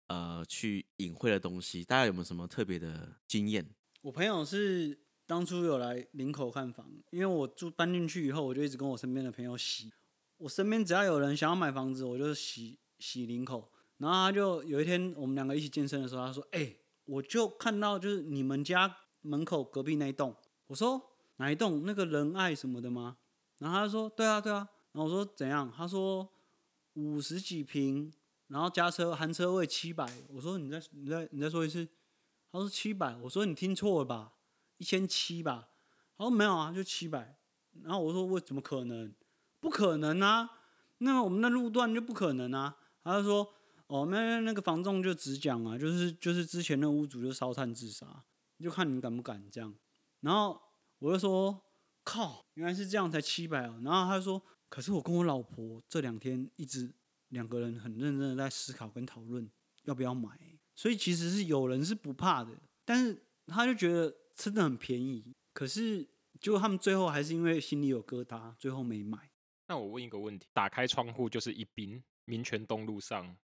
[0.09, 1.85] 呃去隐晦的东西？
[1.85, 3.69] 大家有没有什么特别的经验？
[4.01, 9.93] 我朋友是当初有来林口看房，因为我住搬进去以后，我就一直跟我身边的朋友洗。
[10.39, 13.71] 我身边只要有人想要买房子，我就洗洗林口。
[13.99, 20.35] 然后他就有一天，我们两个一起健身的时候，他说：“哎、我就看到就是你们家门口隔壁那一栋。”
[20.67, 21.01] 我说
[21.39, 21.85] ：“哪一栋？
[21.87, 23.17] 那个仁爱什么的吗？”
[23.59, 26.29] 然后他说：“对啊，对啊。”然后我说：“怎样？”他说
[26.95, 28.13] ：“五十几平，
[28.49, 31.87] 然后加车含车位七百。”我说：“你再你再你再说一次。”
[32.51, 34.33] 他说：“七百。”我说：“你听错了吧？
[34.83, 35.69] 一千七吧？”
[36.19, 37.39] 他说：“没有啊，就七百。”
[37.85, 39.15] 然后我说：“我怎么可能？
[39.61, 40.51] 不可能啊！
[40.99, 43.55] 那我们那路段就不可能啊！”他就说。
[43.89, 48.25] 哦，那那个房仲就只讲啊，就是就是之前那屋主就烧炭自杀，
[48.59, 49.75] 就看你敢不敢这样。
[50.21, 50.59] 然后
[50.99, 51.63] 我就说
[52.03, 53.79] 靠，原来是这样才七百啊。
[53.85, 56.91] 然后他就说，可是我跟我老婆这两天一直
[57.29, 59.47] 两个人很认真的在思考跟讨论
[59.83, 60.41] 要不要买，
[60.75, 62.51] 所以其实是有人是不怕的，
[62.87, 66.05] 但是他就觉得真的很便宜，可是
[66.41, 69.31] 就他们最后还是因为心里有疙瘩，最后没买。
[69.69, 73.37] 那我问一个问题，打开窗户就是一滨民权东路上。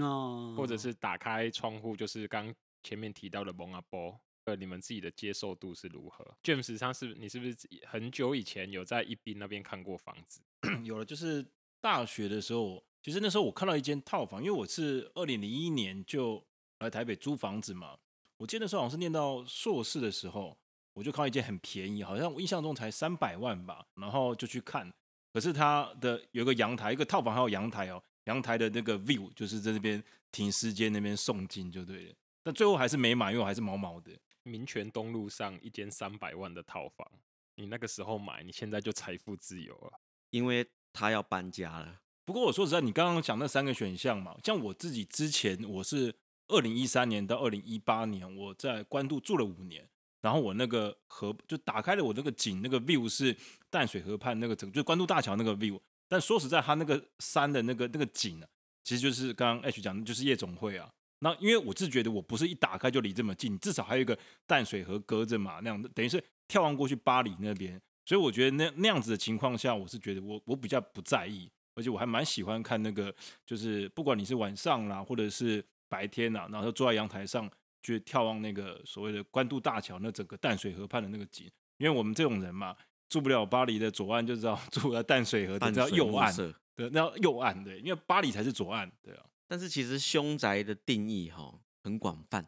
[0.00, 7.54] 哦，或者是打开窗户，就是刚前面提到的蒙阿波，呃，你们自己的接受度是如何？James 上是，你是不是
[7.86, 10.40] 很久以前有在一滨那边看过房子？
[10.84, 11.44] 有了，就是
[11.82, 16.42] 大学的时候，其实那时候我看到一间套房，因为我是二零零一年就
[16.78, 17.98] 来台北租房子嘛。
[18.38, 20.56] 我记得那时候好像是念到硕士的时候，
[20.92, 24.92] 我就看到一间很便宜，好像我印象中才三百万吧，然后就去看。
[25.32, 28.02] 可是它的有一个阳台，一个套房还有阳台哦。
[28.24, 34.10] 阳台的那个 view 就是在那边停尸间那边诵经就对了，但最后还是没买，因为我还是毛毛的。
[34.42, 37.08] 民权东路上一间三百万的套房，
[37.54, 42.00] 你那个时候买，你现在就财富自由了，因为他要搬家了。
[42.24, 46.12] 不过我说实在，你刚刚讲那三个选项嘛，像我自己之前我是
[46.48, 49.88] 二零一三年到二零一八年我在关渡住了五年，
[50.20, 53.36] 然后我那个河就打开了我那个景，那个 view 是
[53.70, 55.80] 淡水河畔那个整，就关渡大桥那个 view。
[56.08, 58.46] 但说实在，它那个山的那个那个景、啊，
[58.84, 60.88] 其实就是刚刚 H 讲的，就是夜总会啊。
[61.18, 67.80] 那因为我是觉得我不是一打开就离这么近，至少还有一个淡水河隔着嘛，那样等于是眺望过去巴黎那边。
[68.04, 73.12] 所以我觉得那那样子的情况下，我是觉得我我比较不在意，而且我还蛮喜欢看那个，
[73.44, 77.50] 就是不管你是晚上啦，或者是白天呐，然后坐在阳台上
[77.82, 82.76] 去眺望那个所谓的关渡大桥那整个淡水河畔的那个景，因为我们这种人嘛。
[83.08, 86.34] 住不了巴黎的左岸，就知道住在淡水河知道右岸，
[86.74, 89.24] 对，那右岸对，因为巴黎才是左岸，对啊。
[89.46, 92.44] 但是其实凶宅的定义哈很广泛，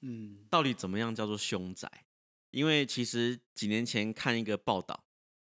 [0.00, 1.86] 嗯，到底怎么样叫做凶宅？
[2.50, 5.04] 因为其实几年前看一个报道，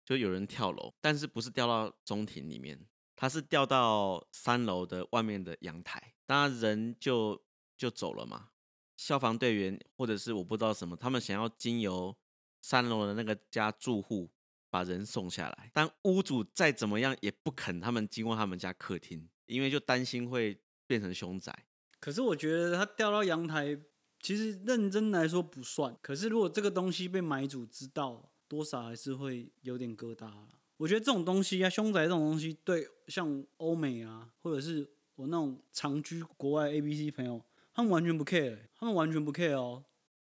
[0.04, 2.76] 就有人跳楼，但是不是掉到中庭里面，
[3.14, 7.42] 他是掉到三楼的外面的阳台，那人就
[7.76, 8.50] 就走了嘛。
[8.96, 12.16] 消防队员或者是我不知道什么，他们想要经由
[12.62, 14.30] 三楼的那个家住户
[14.70, 21.66] 把人送下来，但屋主再怎么样也不肯他们经过他们家客厅，因为就担心会变成凶宅。
[21.98, 23.78] 可是我觉得他掉到阳台。
[24.22, 30.30] 其实认真来说不算，可是如果这个东西被买主知道，多少还是会有点疙瘩。
[30.76, 34.86] 我觉得这种东西啊，凶宅这种东西，对像欧美啊，或者是
[35.20, 39.84] 我那种长居国外 A B C 朋友，他们完全不 care，他们完全不 care 哦。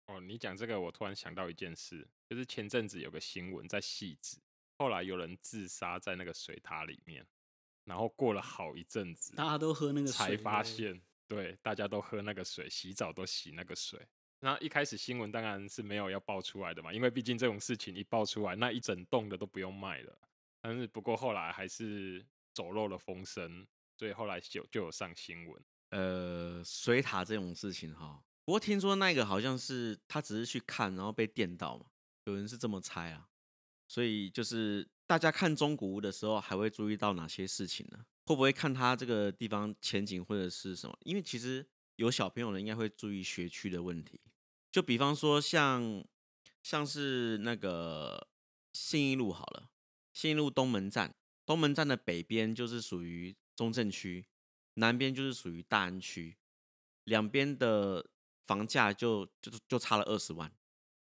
[0.06, 4.36] 哦，你讲这个，我突然想到一件事，就是前阵子有个新闻在汐止，
[4.76, 7.26] 后来有人自杀在那个水塔里面，
[7.84, 11.00] 然后过了好一阵子，大家都喝那个水，才发现。
[11.26, 13.98] 对，大家都喝那个水，洗澡都洗那个水。
[14.40, 20.18] 那一开始新闻当然是没有要爆出来的嘛，因为毕竟这种事情一爆出来，那一整栋的都不用卖了。
[20.60, 23.66] 但是不过后来还是走漏了风声，
[24.02, 25.64] 所以后来就就有上新闻。
[25.90, 31.86] 呃，水塔这种事情哈，不过听说那个好像是他只是去看，然后被电到嘛，
[32.24, 33.28] 有人是这么猜啊。
[33.86, 38.04] 所以就是大家看中古屋的时候，还会注意到哪些事情呢？
[38.26, 40.98] 会不会看他这个地方前景或者是什么？
[41.04, 44.20] 因为其实有小朋友的应该会注意学区的问题。
[44.72, 46.04] 就比方说像
[46.64, 48.26] 像是那个
[48.72, 49.70] 信义路好了，
[50.12, 51.14] 信义路东门站，
[51.46, 54.26] 东门站的北边就是属于中正区，
[54.74, 56.36] 南边就是属于大安区，
[57.04, 58.06] 两边的
[58.42, 60.52] 房价就就就差了二十万。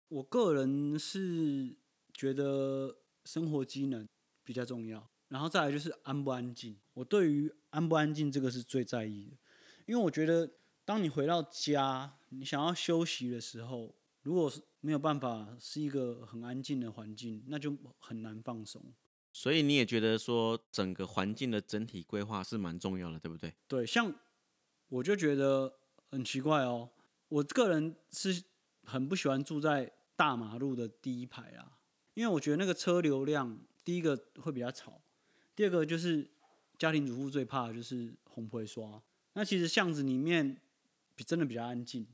[0.09, 1.77] 我个人是
[2.13, 4.09] 觉得生活机能
[4.45, 5.11] 比较重要。
[5.29, 9.37] 然后再来就是安不安静，我对于安不安静这个是最在意的，
[9.85, 10.49] 因为我觉得
[10.85, 18.81] 当你回到家，你想要休息的时候，如果是没有办法是一个很安静的环境，那就很难放松。
[19.37, 23.53] 所以你也觉得说整个环境的整体规划是蛮重要的，对不对？
[23.68, 24.11] 对，像
[24.88, 25.70] 我就觉得
[26.11, 26.88] 很奇怪哦，
[27.29, 28.42] 我个人是
[28.85, 31.77] 很不喜欢住在大马路的第一排啊，
[32.14, 34.99] 因为我觉得那个车流量第一个会比较吵。
[35.55, 36.27] 第二个就是
[36.79, 39.03] 家庭主妇最怕的就是红灰刷。
[39.35, 40.59] 那其实巷子里面
[41.14, 42.07] 比真的比较安静，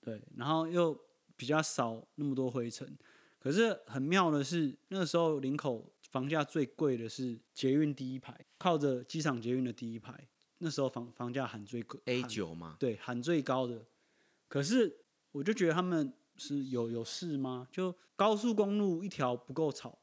[0.00, 0.98] 对，然后又
[1.36, 2.96] 比较少那么多灰尘。
[3.38, 13.84] 可是很妙的是，那个时候林口房价最贵的是捷运第一排，靠着机场捷运的第一排，那时候房房价喊最贵，A 九嘛，对，喊最高的。
[14.46, 14.96] 可是
[15.32, 17.66] 我就觉得他们是有有事吗？
[17.72, 19.98] 就高速公路一条不够吵，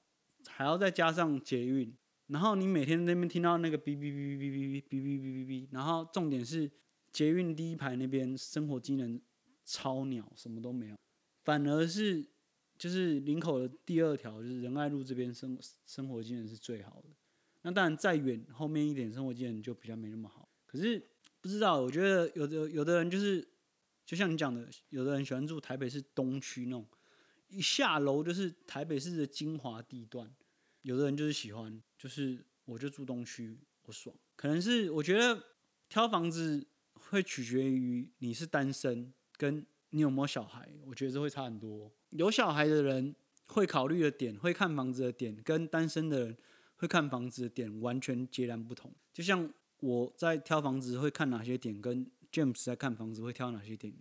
[0.50, 1.95] 还要再加上捷运。
[2.28, 6.69] 然后你每天那边听到那个哔哔哔哔哔哔哔哔哔哔，然后重点是
[7.13, 9.17] 捷运第一排那边生活机能
[9.63, 10.97] 超鸟，什么都没有，
[11.45, 12.28] 反而是
[12.82, 17.10] 就是林口的第二条就是仁爱路这边生生活机能是最好的。
[17.62, 20.50] 那当然再远后面一点生活机能就比较没那么好。
[20.65, 21.00] 可是
[21.39, 23.48] 不知道，我觉得有的有的人就是
[24.04, 26.84] 就像你讲的，有的人喜欢住台北市东区那种，
[27.50, 30.34] 一下楼就是台北市的精华地段。
[30.82, 34.15] 有的人就是喜欢，就是我就住东区，我爽。
[34.36, 35.39] 可能是我觉得
[35.88, 36.65] 挑房子
[36.96, 41.94] 会取决于你是单身，跟你有没有小孩，我觉得这会差很多。
[42.12, 43.13] 有小孩的人
[43.47, 46.38] 会考虑的点，会看房子的点，跟单身的人
[46.78, 48.93] 会看房子的点完全截然不同。
[49.13, 53.93] 就像我在挑房子会看哪些点，跟 James 在看房子会挑哪些点，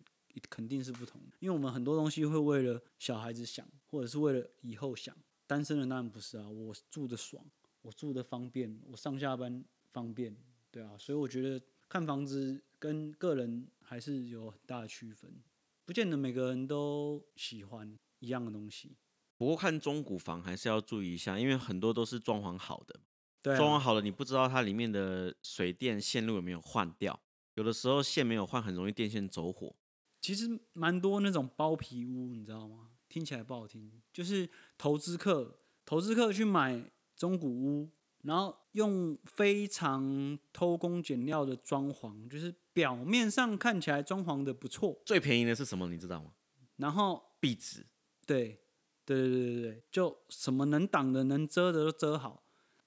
[0.49, 1.21] 肯定是不同。
[1.41, 5.17] 因为我们很多东西会为了小孩子想，或者是为了以后想。
[5.47, 7.45] 单身的当然不是啊，我住的爽，
[7.83, 10.37] 我住的方便，我上下班方便，
[10.71, 15.29] 对啊，所以我觉得看房子跟个人还是有很大的区分，
[15.91, 18.97] 不见得每个人都喜欢一样的东西。
[19.37, 23.01] 不过看中古房还是要注意一下，因为很多都是装潢好的，
[23.43, 27.21] 对啊，装潢好了你不知道它里面的水电线路有没有换掉，
[27.55, 29.75] 有的时候线没有换，很容易电线走火。
[30.21, 32.91] 其实蛮多那种包皮屋，你知道吗？
[33.09, 37.91] 听起来不好听，就是投资客，投资客去买中古屋，
[38.23, 45.01] 然后用非常偷工减料的装潢，就是表面上看起来装潢的不错。
[45.05, 45.89] 最便宜的是什么？
[45.89, 46.33] 你知道吗？
[46.77, 47.87] 然后壁纸，
[48.27, 48.61] 对，
[49.05, 52.43] 对对对对对，就什么能挡的、能遮的都遮好。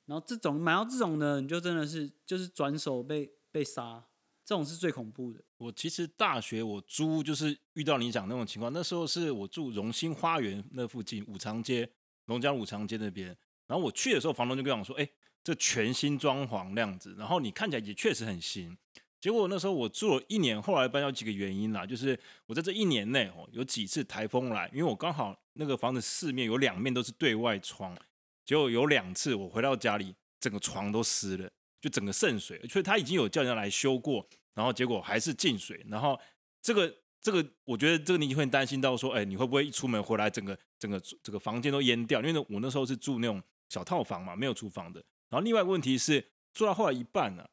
[0.05, 4.03] 然后这种买到这种的，你就真的是就是转手被被杀。
[4.45, 5.41] 这种是最恐怖的。
[5.55, 11.89] 我其实大学我租就是遇到你讲那种情况，那时候是我住荣兴花园那附近五常街，
[12.25, 13.27] 龙江五常街那边。
[13.65, 15.09] 然后我去的时候，房东就跟我说：“哎，
[15.41, 18.77] 这全新装潢那样子，然后你看起来也确实很新。”
[19.23, 27.97] 结果那时候我住了一年，后来搬有几个原因啦，就是我在这一年内哦，有几次台风来，因为我刚好那个房子四面有两面都是对外窗，
[28.43, 31.49] 结果有两次我回到家里，整个床都湿了，
[31.79, 36.19] 就整个渗水，所以他已经有叫人来修过，然后结果还是进水，然后
[36.61, 42.21] 这个这个我觉得这个你会担心到说，哎，你会不会一出门回来整个整个这个房间都淹掉？
[42.21, 45.01] 因为我那时候是住那种小套房嘛，没有厨房的。
[45.29, 46.21] 然后另外一个问题是
[46.51, 47.47] 住到后来一半呢、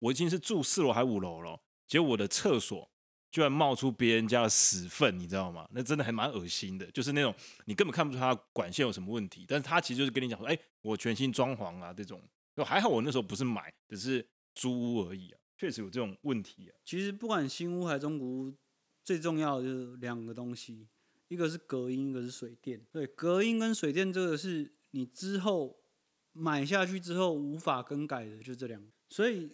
[0.00, 2.90] 我已经是住四楼还五楼了，结果我的厕所
[3.30, 5.68] 居然冒出别人家的屎粪，你知道吗？
[5.72, 7.32] 那真的还蛮恶心的，就是那种
[7.66, 12.20] 你根本看不出它管线有什么问题，但是他其实就是跟你讲说，哎，我全新装潢啊，这种，
[12.56, 16.74] 就还好我那时候不是买，只是租屋而已啊，确实有这种问题啊。
[16.84, 18.54] 其实不管新屋还是中古屋，
[19.04, 20.88] 最重要的就是两个东西，
[21.28, 22.84] 一个是隔音，一个是水电。
[22.90, 25.78] 对，隔音跟水电这个是你之后
[26.32, 29.50] 买下去之后无法更改的，就这两个，所以。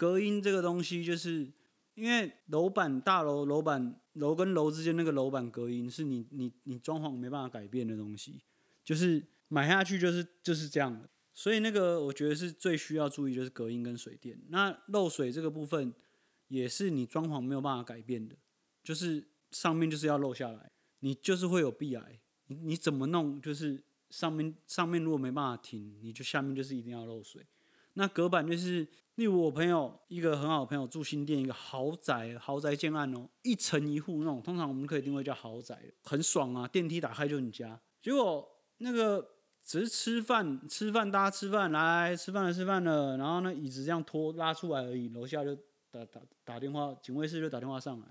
[0.00, 1.46] 隔音这个东西，就是
[1.94, 8.40] 因为楼板大楼楼板楼跟楼之间那个楼板隔音是你你你装潢没办法改变的东西，
[8.82, 11.06] 就是买下去就是就是这样的。
[11.34, 14.40] 所以那个我觉得是最需要注意，就是隔音跟水电。
[14.48, 15.92] 那漏水这个部分
[16.48, 18.34] 也是你装潢没有办法改变的，
[18.82, 22.18] 就是上面就是要漏下来，你就是会有壁癌。
[22.46, 27.44] 你你怎么弄，就是上面上面如果没办法停，你就下面就是一定要漏水。
[27.92, 28.88] 那隔板就是。
[29.20, 37.78] 例如我朋友一个很好的朋友住新店，一个豪宅，豪宅建案哦，一层一户那种，通常我们可以定位叫豪宅，很爽啊，电梯打开就你家。
[38.00, 38.48] 结果
[38.78, 45.54] 那个只是吃饭，吃饭大家吃饭来吃饭了吃饭了，然后呢椅子这样拖拉出来而已，楼下就
[45.90, 48.06] 打打打电话，警卫室就打电话上来，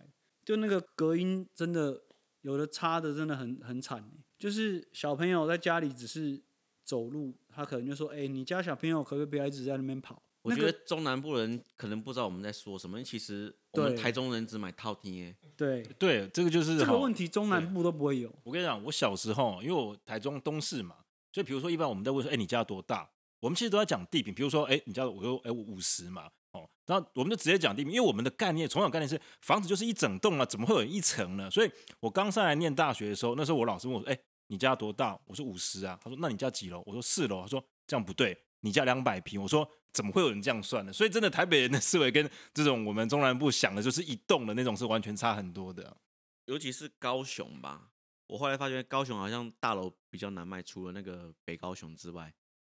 [0.45, 1.99] 就那个隔音真的
[2.41, 4.07] 有的差的真的很很惨，
[4.37, 6.39] 就是小朋友在家里只是
[6.83, 10.21] 走路，他可能就说，哎，你家小朋友可不可以不要一直在那边跑？
[10.41, 15.35] 我觉得中南部人可能不知道我们在说什么，其实我们台中人只买套厅耶。
[15.57, 18.33] 对对，这个就是这个问题，中南部都不会有。
[18.43, 20.95] 我跟你讲，我小时候，因为我台中东市嘛，
[21.33, 23.09] 所以比如说一般我们在问说，哎，你家多大？
[23.41, 31.49] 我们其实都在讲地坪，比如说，哎，你家我说，哎，五十嘛，哦，然后我们就直接讲地坪，因为我们的概念，从小概念是房子就是一整栋啊，怎么会有一层呢？
[31.49, 34.17] 所以我刚上来念大学的时候，那时候我老师问我说，哎，
[34.47, 35.19] 你家多大？
[35.25, 35.99] 我说五十啊。
[36.03, 36.83] 他说，那你家几楼？
[36.85, 37.41] 我说四楼。
[37.41, 38.37] 他说这样不对。
[38.61, 40.93] 你家两百平，我说怎么会有人这样算呢？
[40.93, 45.97] 所以真的台北人的思维跟这种我们中南部想的就是一栋的那种是完全差很多的，
[46.45, 47.91] 尤其是高雄吧。
[48.27, 52.31] 我后来发现高雄好像大楼比较难卖，除了那个北高雄之外，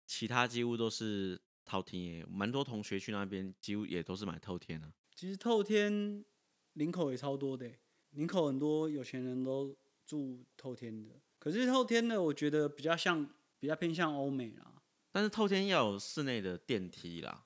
[0.08, 2.26] 其他几乎都是透天耶。
[2.28, 4.92] 蛮多同学去那边，几乎也都是买透天啊。
[5.16, 6.26] 其实透天
[6.74, 7.72] 林口也超多的，
[8.10, 11.12] 林口很多有钱人都住透天的。
[11.38, 14.82] 可是透天的，我觉得比较像，比较偏向欧美啦。
[15.14, 17.46] 但是透天要有室内的电梯啦，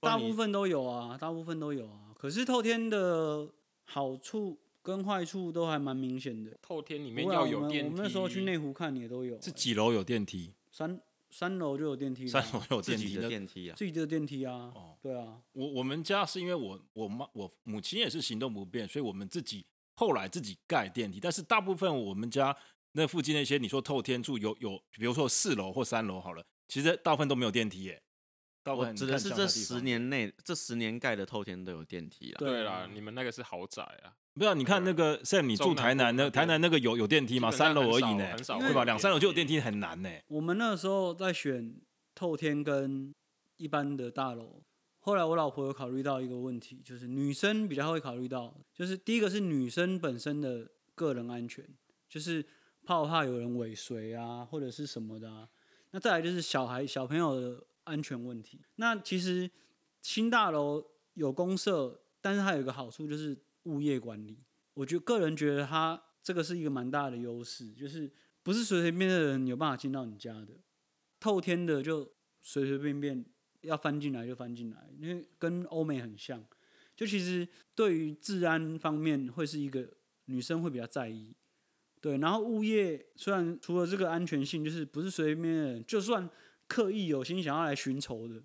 [0.00, 2.14] 大部分都有啊，大部分都有啊。
[2.16, 3.52] 可是透天的
[3.84, 6.56] 好处跟坏处都还蛮明显的。
[6.62, 7.90] 透天里面要有电梯。
[7.90, 9.38] 我们那时候去内湖看也都有。
[9.42, 10.54] 是几楼有电梯？
[10.70, 10.98] 三
[11.28, 12.26] 三楼就有电梯。
[12.26, 13.04] 三楼有电梯。
[13.04, 13.76] 自己的电梯啊。
[13.76, 14.72] 自己的电梯啊。
[14.74, 15.42] 哦，对啊。
[15.52, 19.66] 我我们家是因为我我妈我母亲也是行动不便，所以我们自己
[19.96, 21.20] 后来自己盖电梯。
[21.20, 22.56] 但是大部分我们家
[22.92, 26.42] 那附近那些你说透天住有有，比如说四楼或三楼好了。
[26.72, 28.02] 其实大部分都没有电梯耶，
[28.62, 32.38] 大部分指的是这十年内这十年盖的透天都有电梯了。
[32.38, 34.54] 对啦，你们那个是豪宅啊，不是？
[34.54, 37.50] 你看那个像你住台南那台南那个有有电梯吗？
[37.50, 38.84] 三楼而已呢，对吧？
[38.86, 40.08] 两三楼就有电梯很难呢。
[40.28, 41.78] 我们那时候在选
[42.14, 43.14] 透天跟
[43.58, 44.62] 一般的大楼，
[45.00, 51.62] 后来我老婆有考虑到一个问题，就是女生比较会考虑到，就是第一个是女生本身的个人安全，
[52.08, 52.42] 就是
[52.82, 55.46] 怕不怕有人尾随啊，或者是什么的啊。
[55.92, 58.60] 那再来就是小孩小朋友的安全问题。
[58.76, 59.50] 那其实
[60.02, 60.84] 新大楼
[61.14, 64.36] 有公设，但是它有一个好处就是物业管理。
[64.74, 68.10] 我觉个人觉得它这个是一个蛮大的优势，就是
[68.42, 70.48] 不是随随便便的人有办法进到你家的。
[71.20, 73.24] 透天的就随随便便
[73.60, 76.44] 要翻进来就翻进来，因为跟欧美很像。
[76.96, 79.88] 就其实对于治安方面会是一个
[80.24, 81.34] 女生会比较在意。
[82.02, 86.28] 对，然后物业虽然除了这个安全性，就是不是随便，就算
[86.66, 88.42] 刻意有心想要来寻仇的，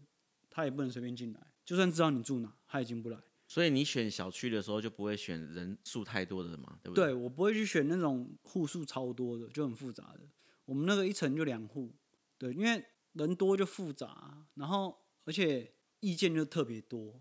[0.48, 1.42] 他也不能随便进来。
[1.66, 3.18] 就算知道你住哪，他也进不来。
[3.48, 7.06] 所以你选小区的时候就不会选人数太多的嘛，对不对？
[7.06, 10.20] 对，我不会去选那种户数超多的，就很复杂的。
[10.66, 11.92] 我们那个一层就两户，
[12.38, 14.96] 对，因为人多就复杂，然后
[15.26, 17.20] 而且意见就特别多。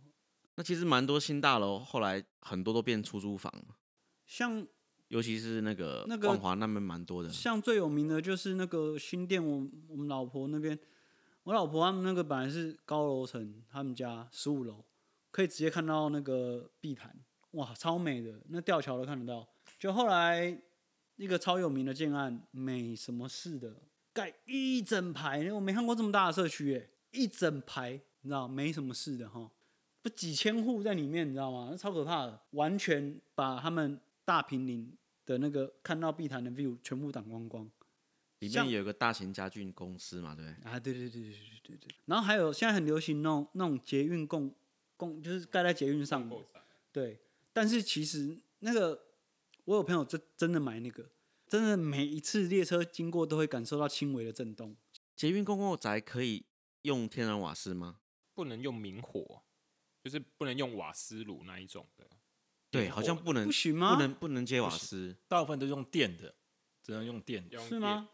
[0.56, 3.50] 那其实蛮多新大楼后来很多都变出租房，
[4.26, 4.66] 像。
[5.08, 10.76] 尤其是那个那个万华那边蛮多的，像最有名的就是那个新店，我我们老婆那边，
[11.44, 14.84] 我老婆他们那个本来是高楼层，他们家十五楼
[15.30, 17.14] 可以直接看到那个碧潭，
[17.52, 19.46] 哇，超美的，那吊桥都看得到。
[19.78, 20.58] 就后来
[21.16, 23.76] 一个超有名的建案，美什么事的，
[24.12, 27.92] 盖一整排，我没看过这么大的社区，哎，一整排，
[28.22, 29.48] 你知道，没什么事的哈，
[30.02, 31.68] 不几千户在里面，你知道吗？
[31.70, 37.70] 那超可怕的，完全把他们大平林的那个看到碧潭的 view 全部挡光光。
[38.40, 40.70] 里面有一个大型家具公司嘛，对不对？
[40.70, 41.94] 啊，对对对对对对对。
[42.04, 44.54] 然后还有现在很流行那种那种捷运共
[44.98, 46.36] 共，就是盖在捷运上的。
[46.92, 47.18] 对。
[47.54, 49.06] 但是其实那个，
[49.64, 51.10] 我有朋友真真的买那个，
[51.48, 54.76] 真的每一次列车经过都会感受到轻微的震动。
[55.14, 56.44] 捷运公共宅可以
[56.82, 58.00] 用天然瓦斯吗？
[58.34, 59.42] 不能用明火，
[60.04, 62.06] 就是不能用瓦斯炉那一种的。
[62.76, 63.94] 对，好像不能，不行吗？
[63.94, 66.34] 不能不能接瓦斯，大部分都用电的，
[66.82, 67.48] 只能用电。
[67.68, 68.08] 是吗？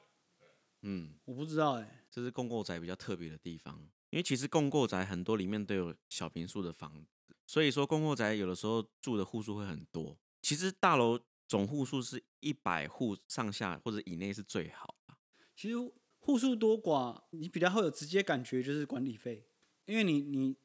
[0.83, 3.79] 嗯，我不知道哎、欸，这是共购宅比较特别的地方，
[4.11, 10.19] 因为其实共购宅很多里面都有小平数的房子，所以说共购宅有的时候住的户数会很多。
[10.41, 15.15] 其实大楼总户数是一百户上下或者以内是最好的。
[15.55, 15.77] 其实
[16.19, 19.47] 户数多寡，你比较会有直接感觉就是管理费，
[19.85, 20.57] 因为你你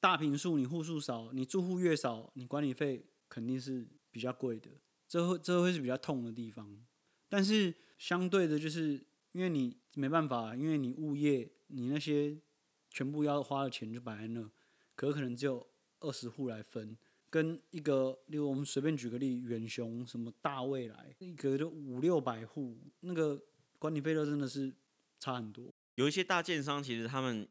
[0.00, 4.68] 大平数你户数少，你住户越少，你管理费肯定是比较贵的，
[5.08, 6.84] 这会这会是比较痛的地方。
[7.30, 9.06] 但是相对的，就是。
[9.32, 12.36] 因为你没办法，因为你物业，你那些
[12.88, 14.50] 全部要花的钱就摆在那，
[14.96, 15.70] 可可能只有
[16.00, 16.98] 二十户来分，
[17.30, 23.40] 跟一个，例如我们随便举个例，远雄什么大未来，一个就五六百户，那个
[23.78, 24.74] 管理费都真的是
[25.20, 25.72] 差很多。
[25.94, 27.48] 有一些大建商其实他们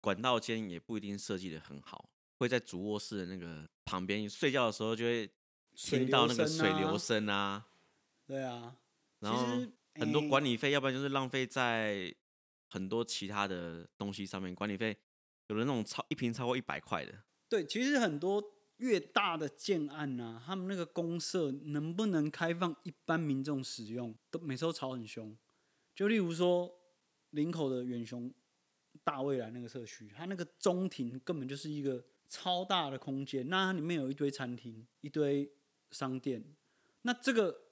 [0.00, 2.08] 管道间也不一定设计的很好，
[2.38, 5.30] 会在主卧室的那个旁边睡觉的时候就会
[5.74, 7.66] 听到那个水流声啊，啊，
[8.26, 8.76] 对啊，
[9.20, 9.66] 然后。
[9.98, 12.14] 很多管理费，要不然就是浪费在
[12.68, 14.54] 很多其他的东西上面。
[14.54, 14.94] 管理费
[15.46, 17.14] 有的那种超一瓶超过一百块的。
[17.48, 18.44] 对，其实很多
[18.76, 25.34] 越大的建案啊，他们那个公社能不能开放一般民众使用，都每次都吵很凶。
[25.94, 26.70] 就例如说
[27.30, 28.30] 林口的远雄
[29.02, 35.52] 大未来那个社区，它那个中庭根本就是一个超大的空间，那它里面有一堆餐厅、一堆
[35.90, 36.44] 商店，
[37.02, 37.62] 那这个。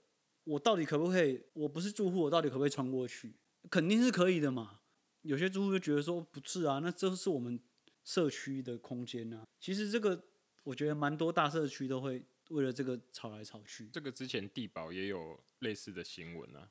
[0.47, 1.43] 我到底可不可以？
[1.55, 3.33] 我不是住户，我到底可不可以穿过去？
[3.71, 4.81] 肯定是可以的嘛。
[5.23, 7.59] 有些住户就觉得说不是啊，那这是我们
[8.05, 9.43] 社区的空间啊。
[9.59, 10.23] 其实这个
[10.63, 13.89] 我觉得蛮多大社区都会为了这个吵来吵去。
[13.91, 16.69] 这个之前地保也有类似的新闻啊。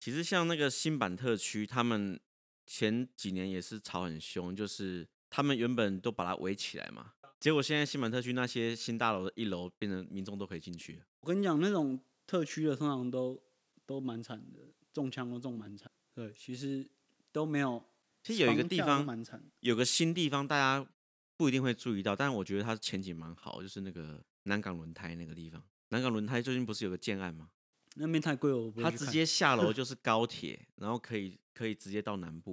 [0.00, 2.18] 其实像那个新版特区，他们
[2.66, 7.12] 前几年也是吵很凶，就是他们原本都把它围起来嘛，
[7.42, 11.02] 结果现在新板特区那些新大楼的一楼变成民众都可以进去。
[11.22, 11.98] 我跟你讲那种。
[12.24, 13.38] 特区的通常都
[13.84, 14.60] 都蛮惨的，
[14.92, 15.90] 中枪都中蛮惨。
[16.14, 16.88] 对，其实
[17.30, 17.84] 都没有。
[18.22, 20.88] 其实有一个地方蛮惨，有个新地方大家
[21.36, 25.62] 不一定会注意到，但是我觉得它前景蛮好，就是那个南港轮胎那个地方。
[25.88, 27.50] 南港轮胎最近不是有个建案吗？
[27.96, 28.84] 那边太贵了，我不会。
[28.84, 32.52] 它直接下楼 就是高铁，然后可以可以直接到南部，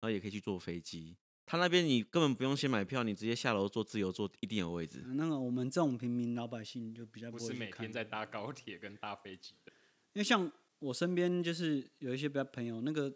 [0.00, 1.16] 然后也可以去坐飞机。
[1.50, 5.02] 他那边你根本不用先买票，你直接下楼坐自由坐，一定有位置。
[5.14, 9.72] 那个我们这种平民老百姓就比较不是每天在搭高铁跟搭飞机的。
[10.12, 13.10] 因为像我身边就是有一些比较朋友，那个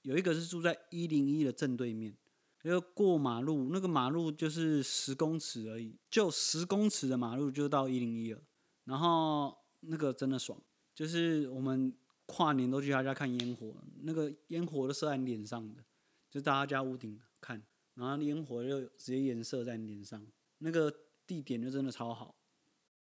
[0.00, 2.16] 有一个是住在一零一的正对面，
[2.62, 8.40] 因为过马路那个马路就是十公尺而已，就十公尺的马路就到一零一了。
[8.84, 10.58] 然后那个真的爽，
[10.94, 15.84] 就是我们跨年都去他家看烟火，那个烟火都射在脸上的，
[16.30, 17.62] 就到他家屋顶看。
[17.94, 20.26] 然后烟火就直接颜射在你脸上，
[20.58, 20.92] 那个
[21.26, 22.36] 地点就真的超好。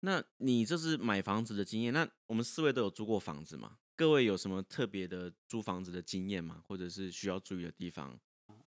[0.01, 1.93] 那你这是买房子的经验？
[1.93, 3.79] 那我们四位都有租过房子吗？
[3.97, 6.63] 各位有什么特别的租房子的经验吗？
[6.67, 8.19] 或者是需要注意的地方？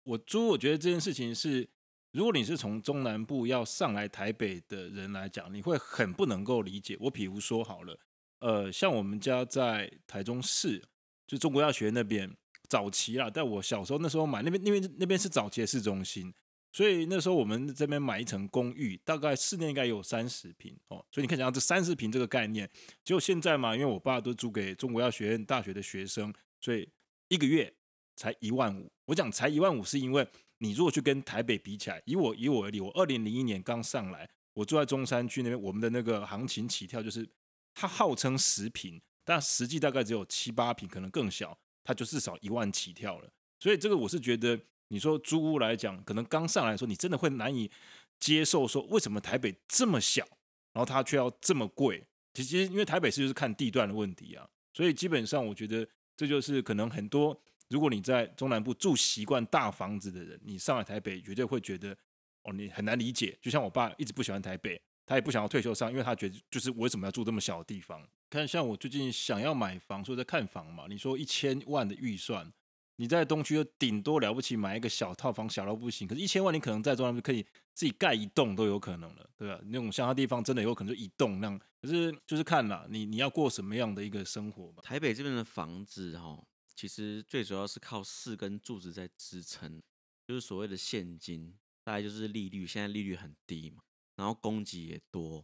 [0.02, 1.68] 我租，我觉得这件事情是，
[2.10, 6.96] 如果你是从中南部要上来台北的人来讲，你会很不能够理解。
[7.00, 7.98] 我比如说好了，
[8.40, 10.82] 呃，像我们家在台中市，
[11.26, 12.36] 就中国药学那边。
[12.70, 16.32] 早期啦，在我小时候那时候买那边，那边那边是早期的市中心，
[16.70, 21.04] 所以那时候我们这边买一层公寓，大概室内应该有三十平哦。
[21.10, 22.70] 所以你看，讲这三十平这个概念，
[23.02, 26.88] 结果现在嘛，因为我爸都租给中国药学院大学的学生，所以
[27.26, 27.74] 一个月
[28.14, 28.88] 才一万五。
[29.06, 30.24] 我讲才一万五，是因为
[30.58, 37.28] 你如果去跟台北比起来，以我以我为例，我二零零一年刚上来，我住在中山区那边，我们的那个行情起跳就是，
[37.74, 41.58] 它号称十平，但实际大概只有七八平，可能更小。
[41.82, 44.58] 它就至少一万起跳了，所以这个我是觉得，
[44.88, 47.70] 你说租屋来讲，可能刚上来说，你真的会难以
[48.18, 50.24] 接受，说为什么台北这么小，
[50.72, 52.04] 然后它却要这么贵？
[52.34, 61.96] 其实因为台北市就是看地段的问题啊，所以基本上我觉得这就是可能很多，如果你在中南部住习惯大房子的人，你上来台北绝对会觉得
[62.44, 63.36] 哦，你很难理解。
[63.40, 68.00] 就像我爸一直不喜欢台北，他也不想要退休上，因为他觉得就是我为什么要住这么小的地方？
[68.30, 70.86] 看像我最近想要买房，所以在看房嘛。
[70.88, 72.48] 你说一千万的预算，
[72.94, 76.06] 你在东区顶多了不起买一个小套房，小到不行。
[76.06, 77.42] 可是，一千万你可能在中央就可以
[77.74, 79.60] 自己盖一栋都有可能了，对吧？
[79.64, 81.60] 那种乡下地方真的有可能就一栋那样。
[81.82, 84.80] 可是就是看啦，你你要过什么样的一个生活嘛？
[84.84, 86.40] 台北这边的房子哈，
[86.76, 89.82] 其实最主要是靠四根柱子在支撑，
[90.24, 91.52] 就是所谓的现金，
[91.82, 93.82] 大概就是利率，现在利率很低嘛，
[94.20, 95.40] 然后供给也多，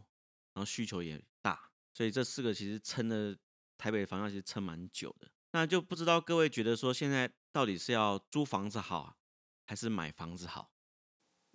[0.52, 1.58] 然后需求也大。
[1.94, 3.34] 所以这四个其实撑的
[3.78, 9.16] 台北房价其实撑蛮久的，那就不知道各位觉得说现在到底是要租房子好，
[9.64, 10.74] 还是买房子好？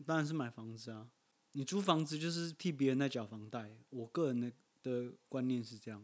[0.03, 1.11] 当然是买房子啊！
[1.51, 3.77] 你租房子就是替别人在缴房贷。
[3.89, 4.51] 我个人的
[4.81, 6.03] 的观念是这样。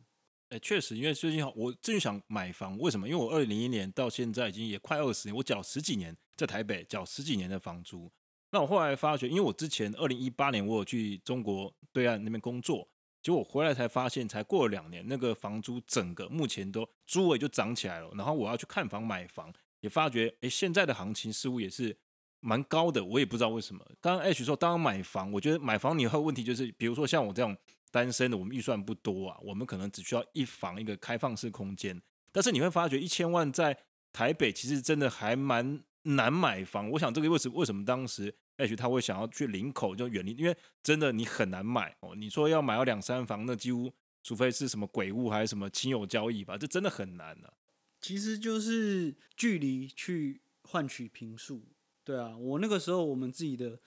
[0.50, 3.10] 哎，确实，因为最近我最近想买房，为什么？
[3.10, 8.12] 因为我二零零一年到现在已经也快二十年，我缴十几年在台北缴十几年的房租。
[8.52, 12.88] 那我后来发觉，因为我之前二零一八年我有去中国对岸那边工作。
[13.22, 18.10] 结果我回来才发现，才过了两年，那个房租整个目前都租位就涨起来了。
[18.16, 21.98] 然后我要去看房买房，也发觉，哎，现在的行情似乎也是
[22.40, 23.04] 蛮高的。
[23.04, 23.86] 我也不知道为什么。
[24.00, 27.58] 刚刚 H 说，当买房，我觉得买房你有问题就是，比如说像我这样
[27.92, 32.02] 单身的，我们预算不多啊，我们可能只需要一房一个开放式空间。
[32.32, 33.78] 但是你会发觉，一千万在
[34.14, 35.84] 台北其实真的还蛮
[36.16, 36.90] 难买房。
[36.92, 38.34] 我想这个为什么为什么当时？
[38.58, 42.16] 也许他会想要去林口就远离，因为真的你很难买哦。
[42.16, 43.94] 你说要买到两三房，那几乎
[44.24, 47.54] 除非是什么鬼屋还是什么亲友交易吧，这真的很难的、啊。
[48.02, 51.62] 其实就是距离去换取平数，
[52.04, 52.36] 对啊。
[52.36, 53.80] 我那个时候我们自己的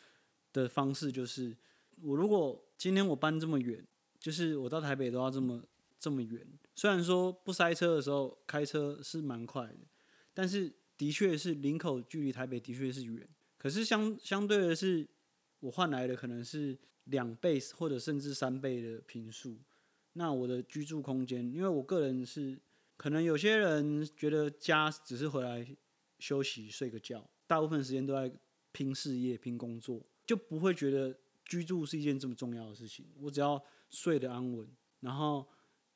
[0.52, 1.56] 的方式就是，
[2.02, 3.84] 我如果今天我搬这么远，
[4.20, 5.62] 就是我到台北都要这么
[5.98, 6.46] 这么远。
[6.76, 9.78] 虽然说不塞车的时候开车是蛮快的，
[10.32, 13.26] 但是的确是林口距离台北的确是远。
[13.56, 15.08] 可是相相对的是，
[15.60, 19.56] 我换来的可能是两倍或者甚至三倍的平数。
[20.12, 22.60] 那我的居住空间，因为我个人是，
[22.98, 25.66] 可能有些人觉得家只是回来
[26.18, 28.30] 休息睡个觉，大部分时间都在
[28.70, 33.06] 拼事业、拼工作，就不会觉得居住是一件这么重要的事情。
[33.20, 34.68] 我只要睡得安稳，
[35.00, 35.48] 然后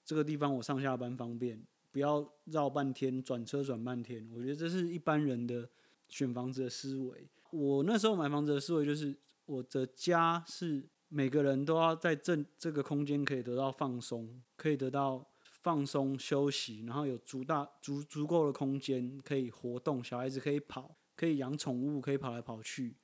[0.02, 1.62] 这个地方我上下班方便，
[1.94, 4.28] 不要绕半天转车转半天。
[4.34, 5.70] 我觉得这是一般人的
[6.08, 7.28] 选房子的思维。
[7.50, 9.16] 我那时候买房子的思维就是，
[9.46, 22.96] 我的家是每个人都要在这这个空间可以得到放松，可以得到放松休息，然后有足大足足够的空间可以活动，小孩子可以跑，可以养宠物，可以跑来跑去。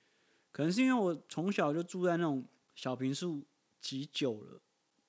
[0.51, 3.45] 可能是因为我从小就住在那种小平数
[3.81, 4.61] 极久了，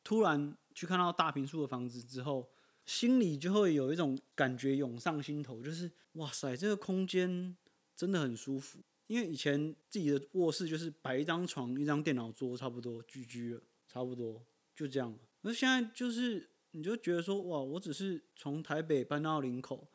[0.04, 2.48] 突然去看到大平数的房子之后，
[2.86, 7.56] 心里就会有一种感觉涌上心头，就是哇塞，这个空间
[7.96, 8.80] 真的很舒服。
[9.08, 14.42] 因为以前自己的卧室就是摆一张床、一张电脑桌，差不多居居了，差不多
[14.74, 15.14] 就这样。
[15.42, 19.88] 那现在就是，你就觉得说，哇，我只是从台北搬到林口，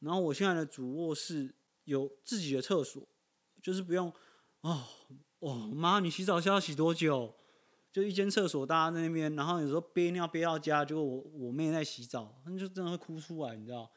[0.00, 3.06] 然后我现在的主卧室有自己的厕所，
[3.62, 4.12] 就是不用，
[4.62, 4.84] 哦，
[5.38, 7.36] 哦，妈，你洗澡需要洗多久？
[7.94, 13.88] 就一间厕所大家在那边，然后有时候憋尿憋到家，结果我我妹在洗澡，那就真的会哭出来，你知道？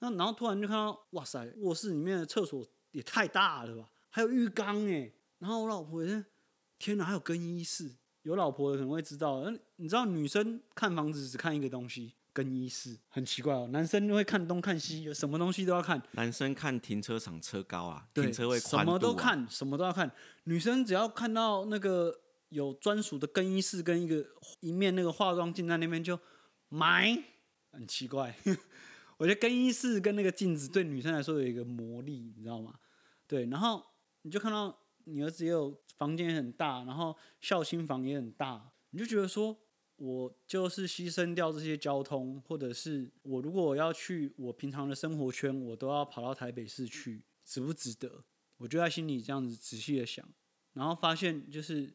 [0.00, 3.88] 那然后突然就看到，哇塞，卧室里面的厕所也太大了吧？
[4.10, 6.24] 还有浴缸哎，然后我老婆也，
[6.80, 7.94] 天哪，还有更衣室。
[8.22, 13.68] 有老婆的可能会知道，那你知道女生看房子只看一个东西，更衣室，很奇怪哦。
[13.70, 16.02] 男生就会看东看西，有什么东西都要看。
[16.12, 20.10] 男生看停车场车高啊，停车位宽什么都看，什么都要看。
[20.42, 24.26] 女生只要看到那个有专属的更衣室跟一个
[24.60, 26.18] 一面那个化妆镜在那边就
[26.68, 27.16] 买，
[27.72, 28.36] 很奇怪。
[29.18, 32.78] 我觉得更衣室跟那个镜子对女生来说有一个魔力，你知道吗？
[33.26, 33.84] 对，然后。
[34.26, 34.74] 你就看到
[35.04, 39.54] 你儿子也有房间也很大，然后孝心房也很大，你就觉得说，
[39.96, 48.24] 我就是牺牲掉这些交通，或者是我如果我要去我平常的生活圈，我都要跑到台北市去，值不值得？
[48.56, 50.26] 我就在心里这样子仔细的想，
[50.72, 51.94] 然后发现就是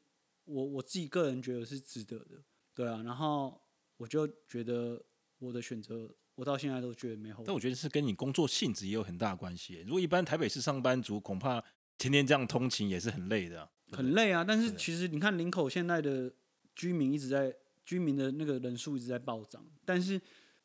[0.49, 2.43] 我我自己个人觉得是值得的，
[2.73, 3.61] 对啊，然后
[3.97, 5.01] 我就觉得
[5.37, 7.43] 我的选择，我到现在都觉得没后悔。
[7.47, 9.81] 但我觉得是跟你工作性质也有很大关系。
[9.85, 11.63] 如果一般台北市上班族，恐怕。
[12.01, 14.41] 天天这样通勤也是很累的，啊，很累啊。
[14.41, 16.33] 但是其实你看林口现在的
[16.73, 17.53] 居民一直在
[17.85, 20.17] 居民的那个人数一直在暴涨，但是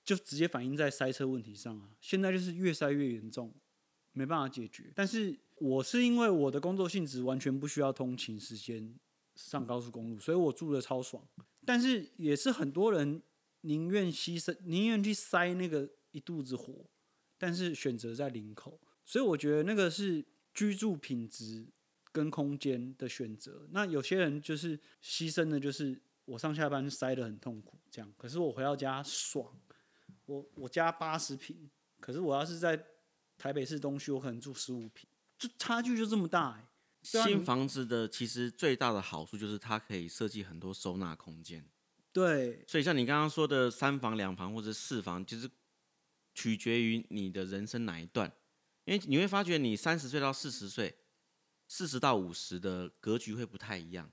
[0.04, 1.90] 就直接反映在塞车问题上啊。
[2.00, 3.52] 现在就是越塞越严重，
[4.12, 4.92] 没办法解决。
[4.94, 8.94] 但是我是因为我的工作性质完全不需要通勤时间
[9.34, 11.26] 上高速公路，所以我住的超爽。
[11.64, 13.22] 但是也是很多人
[13.62, 16.84] 宁愿牺牲，宁愿去塞那个一肚子火，
[17.38, 18.80] 但是选择在林口。
[19.04, 20.24] 所以我觉得那个是。
[20.54, 21.66] 居住品质
[22.12, 23.66] 跟空间的选择。
[23.72, 28.14] 那有些人就是牺牲的，就是我上下班塞得很痛苦，这样。
[28.16, 29.52] 可是我回到家爽，
[30.26, 31.68] 我我家八十平，
[31.98, 32.80] 可是我要是在
[33.36, 36.64] 台北市东区，我可能住十五平，就差距就这么大哎。
[37.04, 41.64] 新房子的其实最大的好处就是它可以设计很多收纳空间。
[42.12, 45.50] 对，所以像你刚刚说的三房、两房或者四房，就是
[46.34, 48.32] 取决于你的人生哪一段。
[48.84, 50.94] 因为你会发觉，你三十岁到四十岁，
[51.66, 54.10] 四十到五十的格局会不太一样。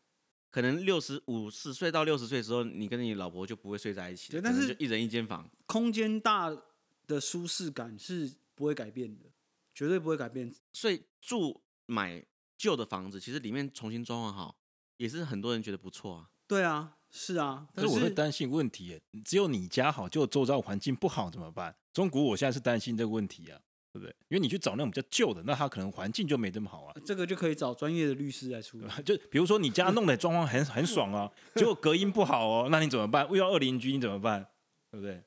[0.50, 4.32] 可能六十五十岁到六十岁的时候，你跟你老婆就不会睡在一起。
[4.32, 6.50] 对，但是就一人一间房，空间大
[7.06, 9.26] 的舒适感是不会改变的，
[9.76, 10.54] 绝对不会改变。
[10.74, 12.26] 所以住买
[12.62, 14.56] 旧的房子，其实里面重新装潢好，
[14.98, 16.30] 也是很多人觉得不错啊。
[16.48, 16.98] 对啊。
[17.14, 21.76] 是啊，但是我会担心问题，只有你家好，就周遭环境不好怎么办？
[21.92, 23.60] 中古我现在是担心这个问题啊，
[23.92, 24.16] 对不对？
[24.30, 26.96] 因为你去找那种比较旧的，那他可能环境就没这么好啊。
[27.04, 28.88] 这个就可以找专业的律师来处理。
[29.04, 33.28] 就比如说你家弄的装潢很很爽啊，结果隔音不好哦，那你怎么办？
[33.30, 34.48] 遇到二邻居你怎么办？
[34.90, 35.22] 对不对？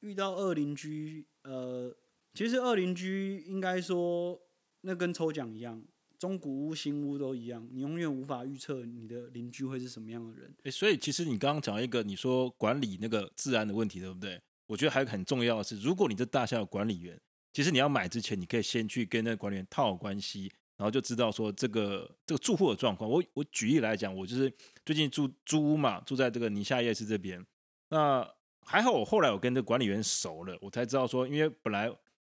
[0.00, 1.96] 遇到二邻居，呃，
[2.34, 4.38] 其实二邻居应该说
[4.82, 5.82] 那跟抽奖一样。
[6.20, 10.54] 中古屋、新屋都一样，你永远无法预测你的邻居会是什么样的人。
[10.64, 14.38] 欸，所以其实你刚刚讲一个，你说管理那个治安的问题，对不对？
[14.66, 17.18] 我觉得还有很重要的是，如果你这大厦有管理员，
[17.54, 23.08] 其实你要买之前，你可以先去跟那个管理员套好关系，然后就知道说这个这个住户的状况。
[23.08, 24.52] 我我举例来讲，我就是
[24.84, 27.42] 最近住租屋嘛，住在这个宁夏夜市这边。
[27.88, 28.30] 那
[28.66, 31.90] 还好，我后来我跟这个管理员熟了，我才知道说，因为本来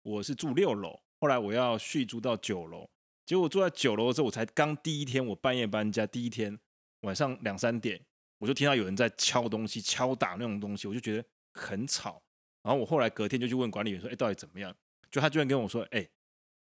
[0.02, 2.86] 我是住六楼，后来我要续租到九楼。
[3.26, 6.58] 结果我住在九楼的时候，我才刚第一天，我半夜搬家，第一天
[7.02, 8.00] 晚上两三点，
[8.38, 12.22] 我就听到有人在敲东西、敲打那种东西，我就觉得很吵。
[12.62, 14.74] 然后我后来隔天就去问管理员说：“哎，到底怎么样？”
[15.10, 16.06] 就他居然跟我说：“哎，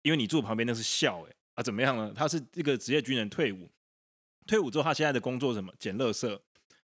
[0.03, 2.13] 因为你住旁边那是校，哎啊怎么样呢？
[2.15, 3.71] 他是这个职业军人退伍，
[4.47, 5.73] 退伍之后他现在的工作什么？
[5.79, 6.41] 捡垃圾。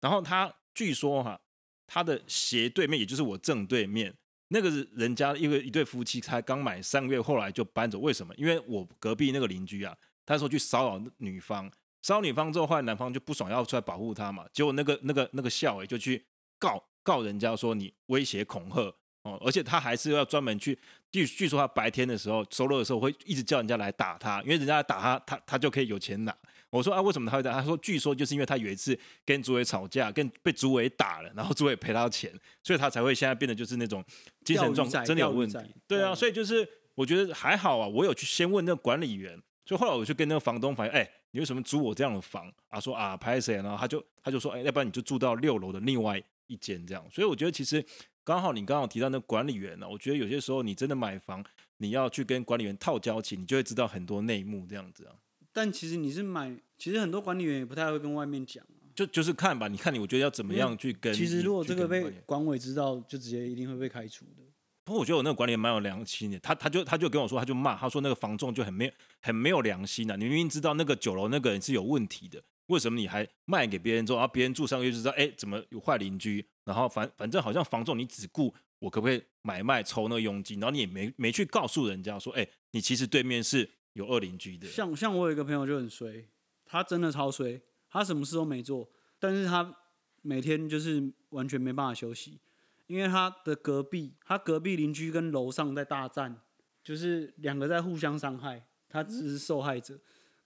[0.01, 1.41] 然后他据说哈，
[1.87, 4.15] 他的斜对面，也就是我正对面。”
[4.49, 7.99] 那个是人家因为一对夫妻才刚买三个月，后来就搬走。
[7.99, 8.35] 为什么？
[8.37, 9.95] 因为我隔壁那个邻居啊，
[10.25, 11.71] 他说去骚扰女方，
[12.03, 14.47] 骚扰女方之后，后来男方就不爽，要出来保护她嘛。
[14.53, 16.25] 结果那个那个那个校委就去
[16.59, 20.79] 告告人家说你威胁恐吓哦，而且他还是要专门去
[21.11, 26.35] 据据说他白天的时候收了的时候会一直叫人家来打他，因为人家来打他，他他就可以有钱拿。
[26.71, 27.53] 我说啊，为什么他会打？
[27.53, 32.31] 他说，据说就是因为他有一次跟主委吵架，跟被主委打了，然后主委赔他钱，
[32.63, 34.05] 所以他才会现在变得就是那种
[34.45, 35.59] 精神状态真的有问题。
[35.87, 42.79] 对啊，所以就是我觉得还好啊，我有去先问那个管理员，所以后来我就跟那个房东反映，哎，你为什么租我这样的房啊？
[42.79, 43.55] 说啊，拍谁？
[43.57, 47.03] 然后他就他就说，哎，要不然你就住到六楼的另外一间这样。
[47.11, 47.83] 所以我觉得其实
[48.25, 51.43] 刚好你刚好提到那个管理员呢，我觉得有些时候你真的买房，
[51.79, 55.15] 你要去跟管理员套交情，你就会知道很多内幕这样子啊。
[55.59, 58.87] 但其实你是买，其实很多管理员也不太会跟外面讲啊。
[58.95, 61.13] 就就是看吧，你看你，我觉得要怎么样去跟。
[61.13, 64.45] 其实如果这个被管委知道，就直接一定会被开除的。
[64.85, 70.15] 不过我觉得我那个管理员蛮有良心的，他他就他就跟我说，他就骂，他说那个房仲就很没有很没有良心啊！
[70.15, 76.47] 你明明知道那个酒楼那个人是有问题的，为什么你还卖给别人之后，然后别人住上个月就知道，哎，怎么有坏邻居？
[76.65, 83.69] 然后反反正好像房仲你只顾我可不可以买卖抽那个佣金，然后你也没没去告诉人家说，哎，你其实对面是。
[83.99, 86.25] 有二邻居的，像像我有一个朋友就很衰，
[86.65, 88.89] 他真的超衰，他什么事都没做，
[89.19, 89.77] 但是他
[90.23, 92.39] 每天就是完全没办法休息，
[92.87, 96.41] 因为他的隔壁，他隔壁邻居跟楼上在大战，
[96.85, 99.99] 就是两个在互相伤害，他只是受害者，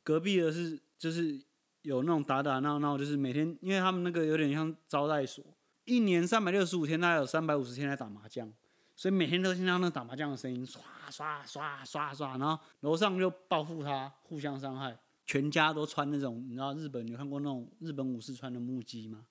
[0.02, 1.38] 隔壁的是就是
[1.82, 5.44] 有那种打打闹闹，就是每天，因为他们那个有点像招待所，
[5.84, 8.50] 一年三百六十五天，他有三百五十天在打麻将。
[8.94, 19.26] 所以每天都听到那打麻将的声音，刷刷刷刷刷，然后楼上就报复他，互相伤害，全家都穿那种，你知道日本有看过那种日本武士穿的木屐吗？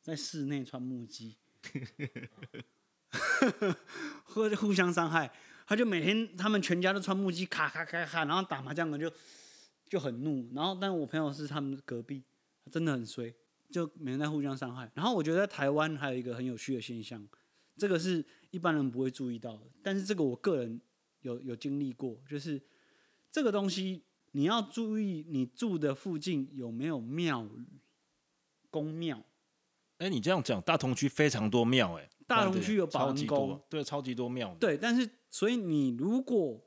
[0.00, 1.36] 在室内穿木屐，
[4.24, 5.32] 或者互相伤害，
[5.66, 9.10] 他就每天他们全家都穿木屐，咔咔咔咔，然后打麻将的就
[9.88, 12.22] 就很怒，然后但我朋友是他们隔壁，
[12.70, 13.34] 真的很衰，
[13.70, 14.88] 就每天在互相伤害。
[14.94, 17.26] 然后我觉得台湾还有一个很有趣的现象。
[17.76, 20.80] 这个是一般人不会注意到的，但是这个我个人
[21.20, 22.60] 有有经历过，就是
[23.30, 24.02] 这个东西
[24.32, 27.66] 你要注意，你住的附近有没有庙宇、
[28.70, 29.22] 宫庙。
[29.98, 34.56] 哎，你这样讲，大同区非常多庙，哎，大同区有保安宫，对，超级多庙。
[34.58, 36.62] 对，但是所以你如果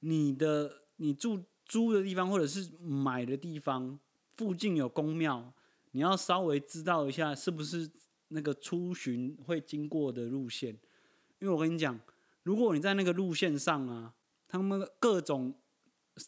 [0.00, 3.98] 你的你住租的地方或者是买的地方
[4.36, 5.52] 附近有公庙，
[5.92, 7.90] 你要稍微知道一下是不是。
[8.32, 10.70] 那个出巡会经过的路线，
[11.38, 11.98] 因为我跟你讲，
[12.42, 14.14] 如果你在那个路线上啊，
[14.48, 15.54] 他们各种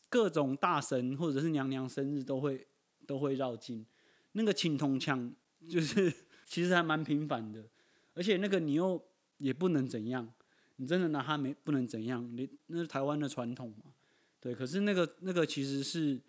[0.09, 2.67] 各种大神或者是娘娘生日都会
[3.07, 3.85] 都会绕境，
[4.33, 5.35] 那个青铜枪
[5.69, 6.13] 就是
[6.47, 7.65] 其实还蛮频繁的，
[8.15, 9.03] 而且那个你又
[9.39, 10.33] 也不能怎样，
[10.77, 13.93] 你真的拿它没不能怎样，你那是台湾的传统嘛，
[14.41, 16.21] 对，可是那个那个其实是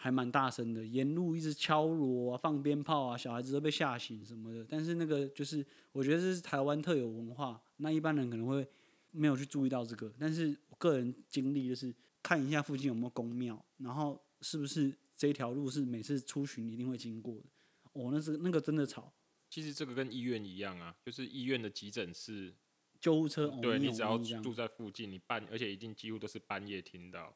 [0.00, 8.66] 还蛮大声的，沿路一直敲锣啊，放鞭炮啊，小孩子都被吓醒什么的，但是那个就是我觉得这是台湾特有文化，那一般人可能会
[9.10, 11.94] 没有去注意到这个，但是我个人经历就是。
[12.20, 17.44] 看一下附近有没有公庙，然后是不是这条路是每次出巡一定会经过的？
[17.92, 19.10] 哦，那是那个真的吵。
[19.48, 22.54] 其实这个跟医院一样啊，就是医院的急诊室
[23.00, 27.34] 救护车，对，哦，你只要住在附近，你半而且一定几乎都是半夜听到。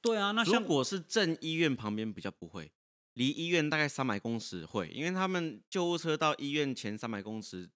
[0.00, 2.72] 对啊，那像如果是正医院旁边比较不会，
[3.14, 7.68] 离医院大概三百公尺会，因为他们救护车到医院前三百公尺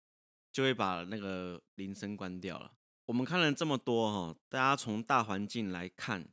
[0.53, 2.73] 就会把那个铃声关掉了。
[3.07, 6.29] 我们看了这么多哈，大家从大环境来看，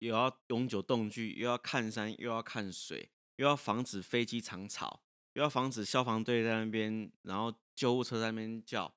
[0.00, 8.92] 又要永久动具，又要看山，又要看水，又要防止飞机长吵，又要防止消防队在那边，然后救护车在那边叫。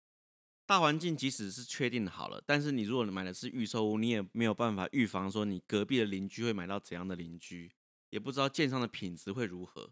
[0.71, 7.73] 大环境即使是确定好了，但是你如果买的是预售屋，你也没有办法预防说你隔壁的邻居会买到怎样的邻居，
[8.09, 9.91] 也不知道建商的品质会如何，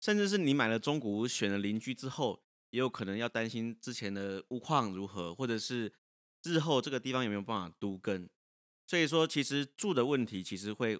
[0.00, 5.92] 甚至是你买了中古屋，选了邻居之后，也有可能要担心之前的屋况如何，或者是。
[6.44, 8.28] 日后这个地方有没有办法都更？
[8.86, 10.98] 所以说，其实住的问题其实会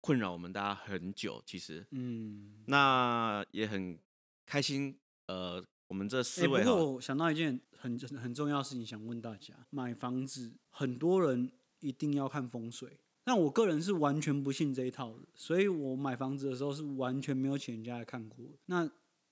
[0.00, 1.42] 困扰我们大家很久。
[1.46, 3.98] 其实，嗯，那也很
[4.46, 4.98] 开心。
[5.26, 15.26] 呃，我们这四位，欸，不过我想到一件很很重要的事情，想问大家：买房子，很多人一定要看风水，但我个人是完全不信这一套的。
[15.34, 18.44] 所以我买房子的时候是完全没有请人家来看过。
[18.66, 18.90] 那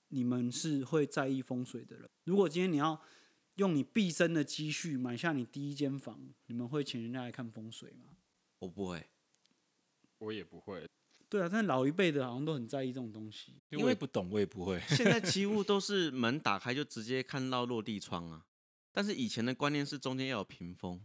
[0.09, 2.09] 你们是会在意风水的人？
[2.23, 3.01] 如果今天你要。
[3.57, 8.17] 用你毕生的积蓄买下你第一间房，你们会请人家来看风水吗？
[8.57, 9.05] 我不会，
[10.17, 10.89] 我也不会。
[11.33, 13.55] 对啊，但老一辈的好像都很在意这种东西。
[13.71, 14.79] 因为我也不懂，我也不会。
[14.89, 18.45] 现在几乎 都是门打开就直接看到落地窗啊，
[18.91, 21.03] 但是以前的观念是中间要有屏风。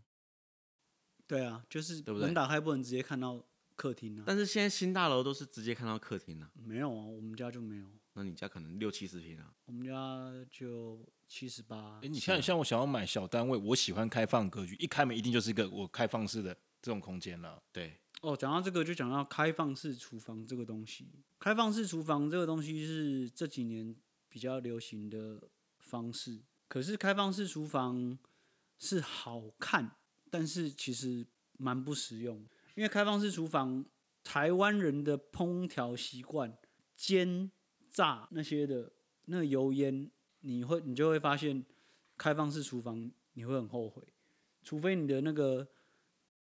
[1.26, 2.26] 对啊，就是对不对？
[2.26, 3.42] 门打开不能直接看到
[3.74, 4.24] 客厅啊。
[4.26, 6.50] 但是现在新大楼都是直接看到客厅啊。
[6.54, 7.86] 没有啊，我们家就没有。
[8.12, 9.50] 那你家可能六七十平啊？
[9.64, 12.00] 我们家就七十八。
[12.02, 17.62] 哎，你看，像我想要买小单位，我喜欢开放格局，一开门一定就是一个我开放式的这种空间了。
[17.72, 17.98] 对。
[18.22, 21.08] 哦，讲到这个就讲到开放式厨房这个东西。
[21.38, 23.94] 开放式厨房这个东西是这几年
[24.28, 25.40] 比较流行的
[25.78, 26.40] 方式。
[26.66, 28.18] 可是开放式厨房
[28.78, 29.96] 是好看，
[30.30, 31.26] 但是其实
[31.58, 32.44] 蛮不实用。
[32.74, 33.84] 因为开放式厨房，
[34.22, 36.56] 台湾人的烹调习惯
[36.96, 37.50] 煎。
[37.90, 38.92] 炸那些的
[39.24, 40.08] 那油烟，
[40.40, 41.64] 你会你就会发现，
[42.18, 44.02] 开放式厨房你会很后悔，
[44.62, 45.66] 除非你的那个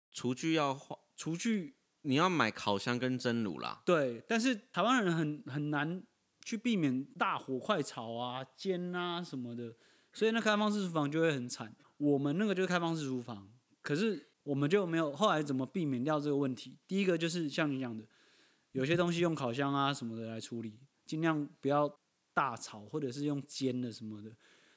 [0.09, 3.81] 厨具要换，厨具你要买烤箱跟蒸炉啦。
[3.85, 6.03] 对，但是台湾人很很难
[6.43, 9.75] 去避免大火快炒啊、煎啊什么的，
[10.11, 11.75] 所以那开放式厨房就会很惨。
[11.97, 13.49] 我们那个就是开放式厨房，
[13.81, 16.77] 可是我们就没有后来怎么避免掉这个问题？
[16.87, 18.05] 第一个就是像你讲的，
[18.71, 20.79] 有些东西用烤箱啊什么的来处理。
[21.05, 21.99] 尽量不要
[22.33, 24.31] 大炒，或者是用煎的什么的。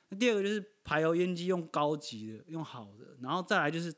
[0.08, 3.16] 那第二个就是排油烟机用高级的，用好的。
[3.20, 3.94] 然后再来就是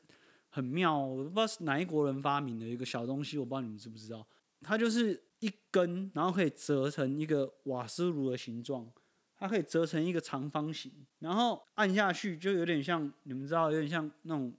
[0.49, 4.25] 很妙，我不知道是哪一国人发明的一个小东西，我不知道你们知不知道。
[4.61, 8.85] 它就是一根，然后可以折成一个瓦斯炉的形状，
[9.37, 14.53] 它可以折成一个长方形，然后按下去就有点像你们知道，有点像那种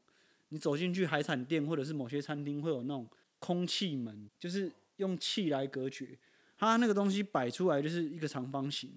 [0.48, 3.06] 你走进去海产店或者是某些餐厅会有那种
[3.38, 6.18] 空气门，就是用气来隔绝。
[6.56, 8.90] 它那个东西摆出来就是一个长方形，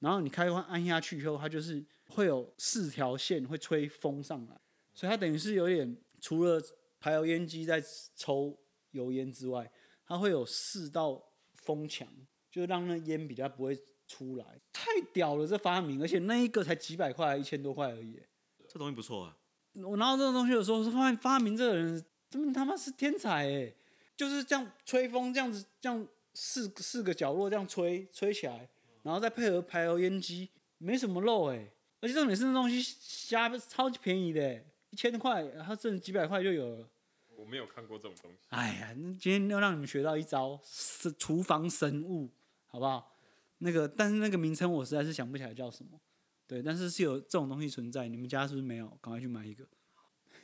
[0.00, 4.60] 然后你开关按下去以后，它就是会有四条线会吹风上来，
[4.92, 6.62] 所以它等于是有点除了
[7.00, 7.82] 排油烟机在
[8.14, 8.58] 抽
[8.90, 9.70] 油烟之外，
[10.06, 11.22] 它会有四道
[11.56, 12.08] 风墙，
[12.50, 14.60] 就让那烟比较不会出来。
[14.72, 18.20] 太屌了这发明，而且那一个才几百块，一千多块而已。
[18.68, 19.36] 这东西不错啊！
[19.74, 23.72] 我拿到这个东西的时候，说发现发明这个人真的他妈是天才哎！
[24.16, 26.06] 就是这样吹风，这样子这样。
[26.40, 28.68] 四四个角落这样吹吹起来，
[29.02, 31.68] 然后再配合排油烟机，没什么漏哎，
[32.00, 36.88] 而且重点是那东西虾超级便宜的，一千块，然后挣几百块就有了。
[37.36, 38.38] 我没有看过这种东西。
[38.48, 42.30] 哎呀，今天要让你们学到一招是厨房神物，
[42.66, 43.16] 好不好？
[43.58, 46.00] 那个，但是那个名称我实在是想不起来叫什么。
[46.46, 48.88] 对，但是是有这种东西存在，你们家是不是没有？
[49.00, 49.66] 赶快去买一个。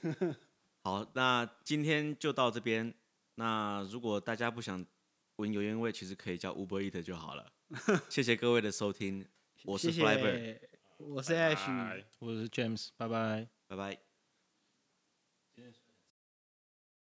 [0.83, 2.95] 好，那今天就到这边。
[3.37, 4.85] 那如果大家不想。
[5.39, 7.53] 闻油烟味，其实可以叫 Uber Eat 就好了。
[8.09, 9.27] 谢谢各位的收听，
[9.65, 10.61] 我是 Flyber，
[10.99, 14.04] 我是 Ash，我是 James，拜拜，拜拜。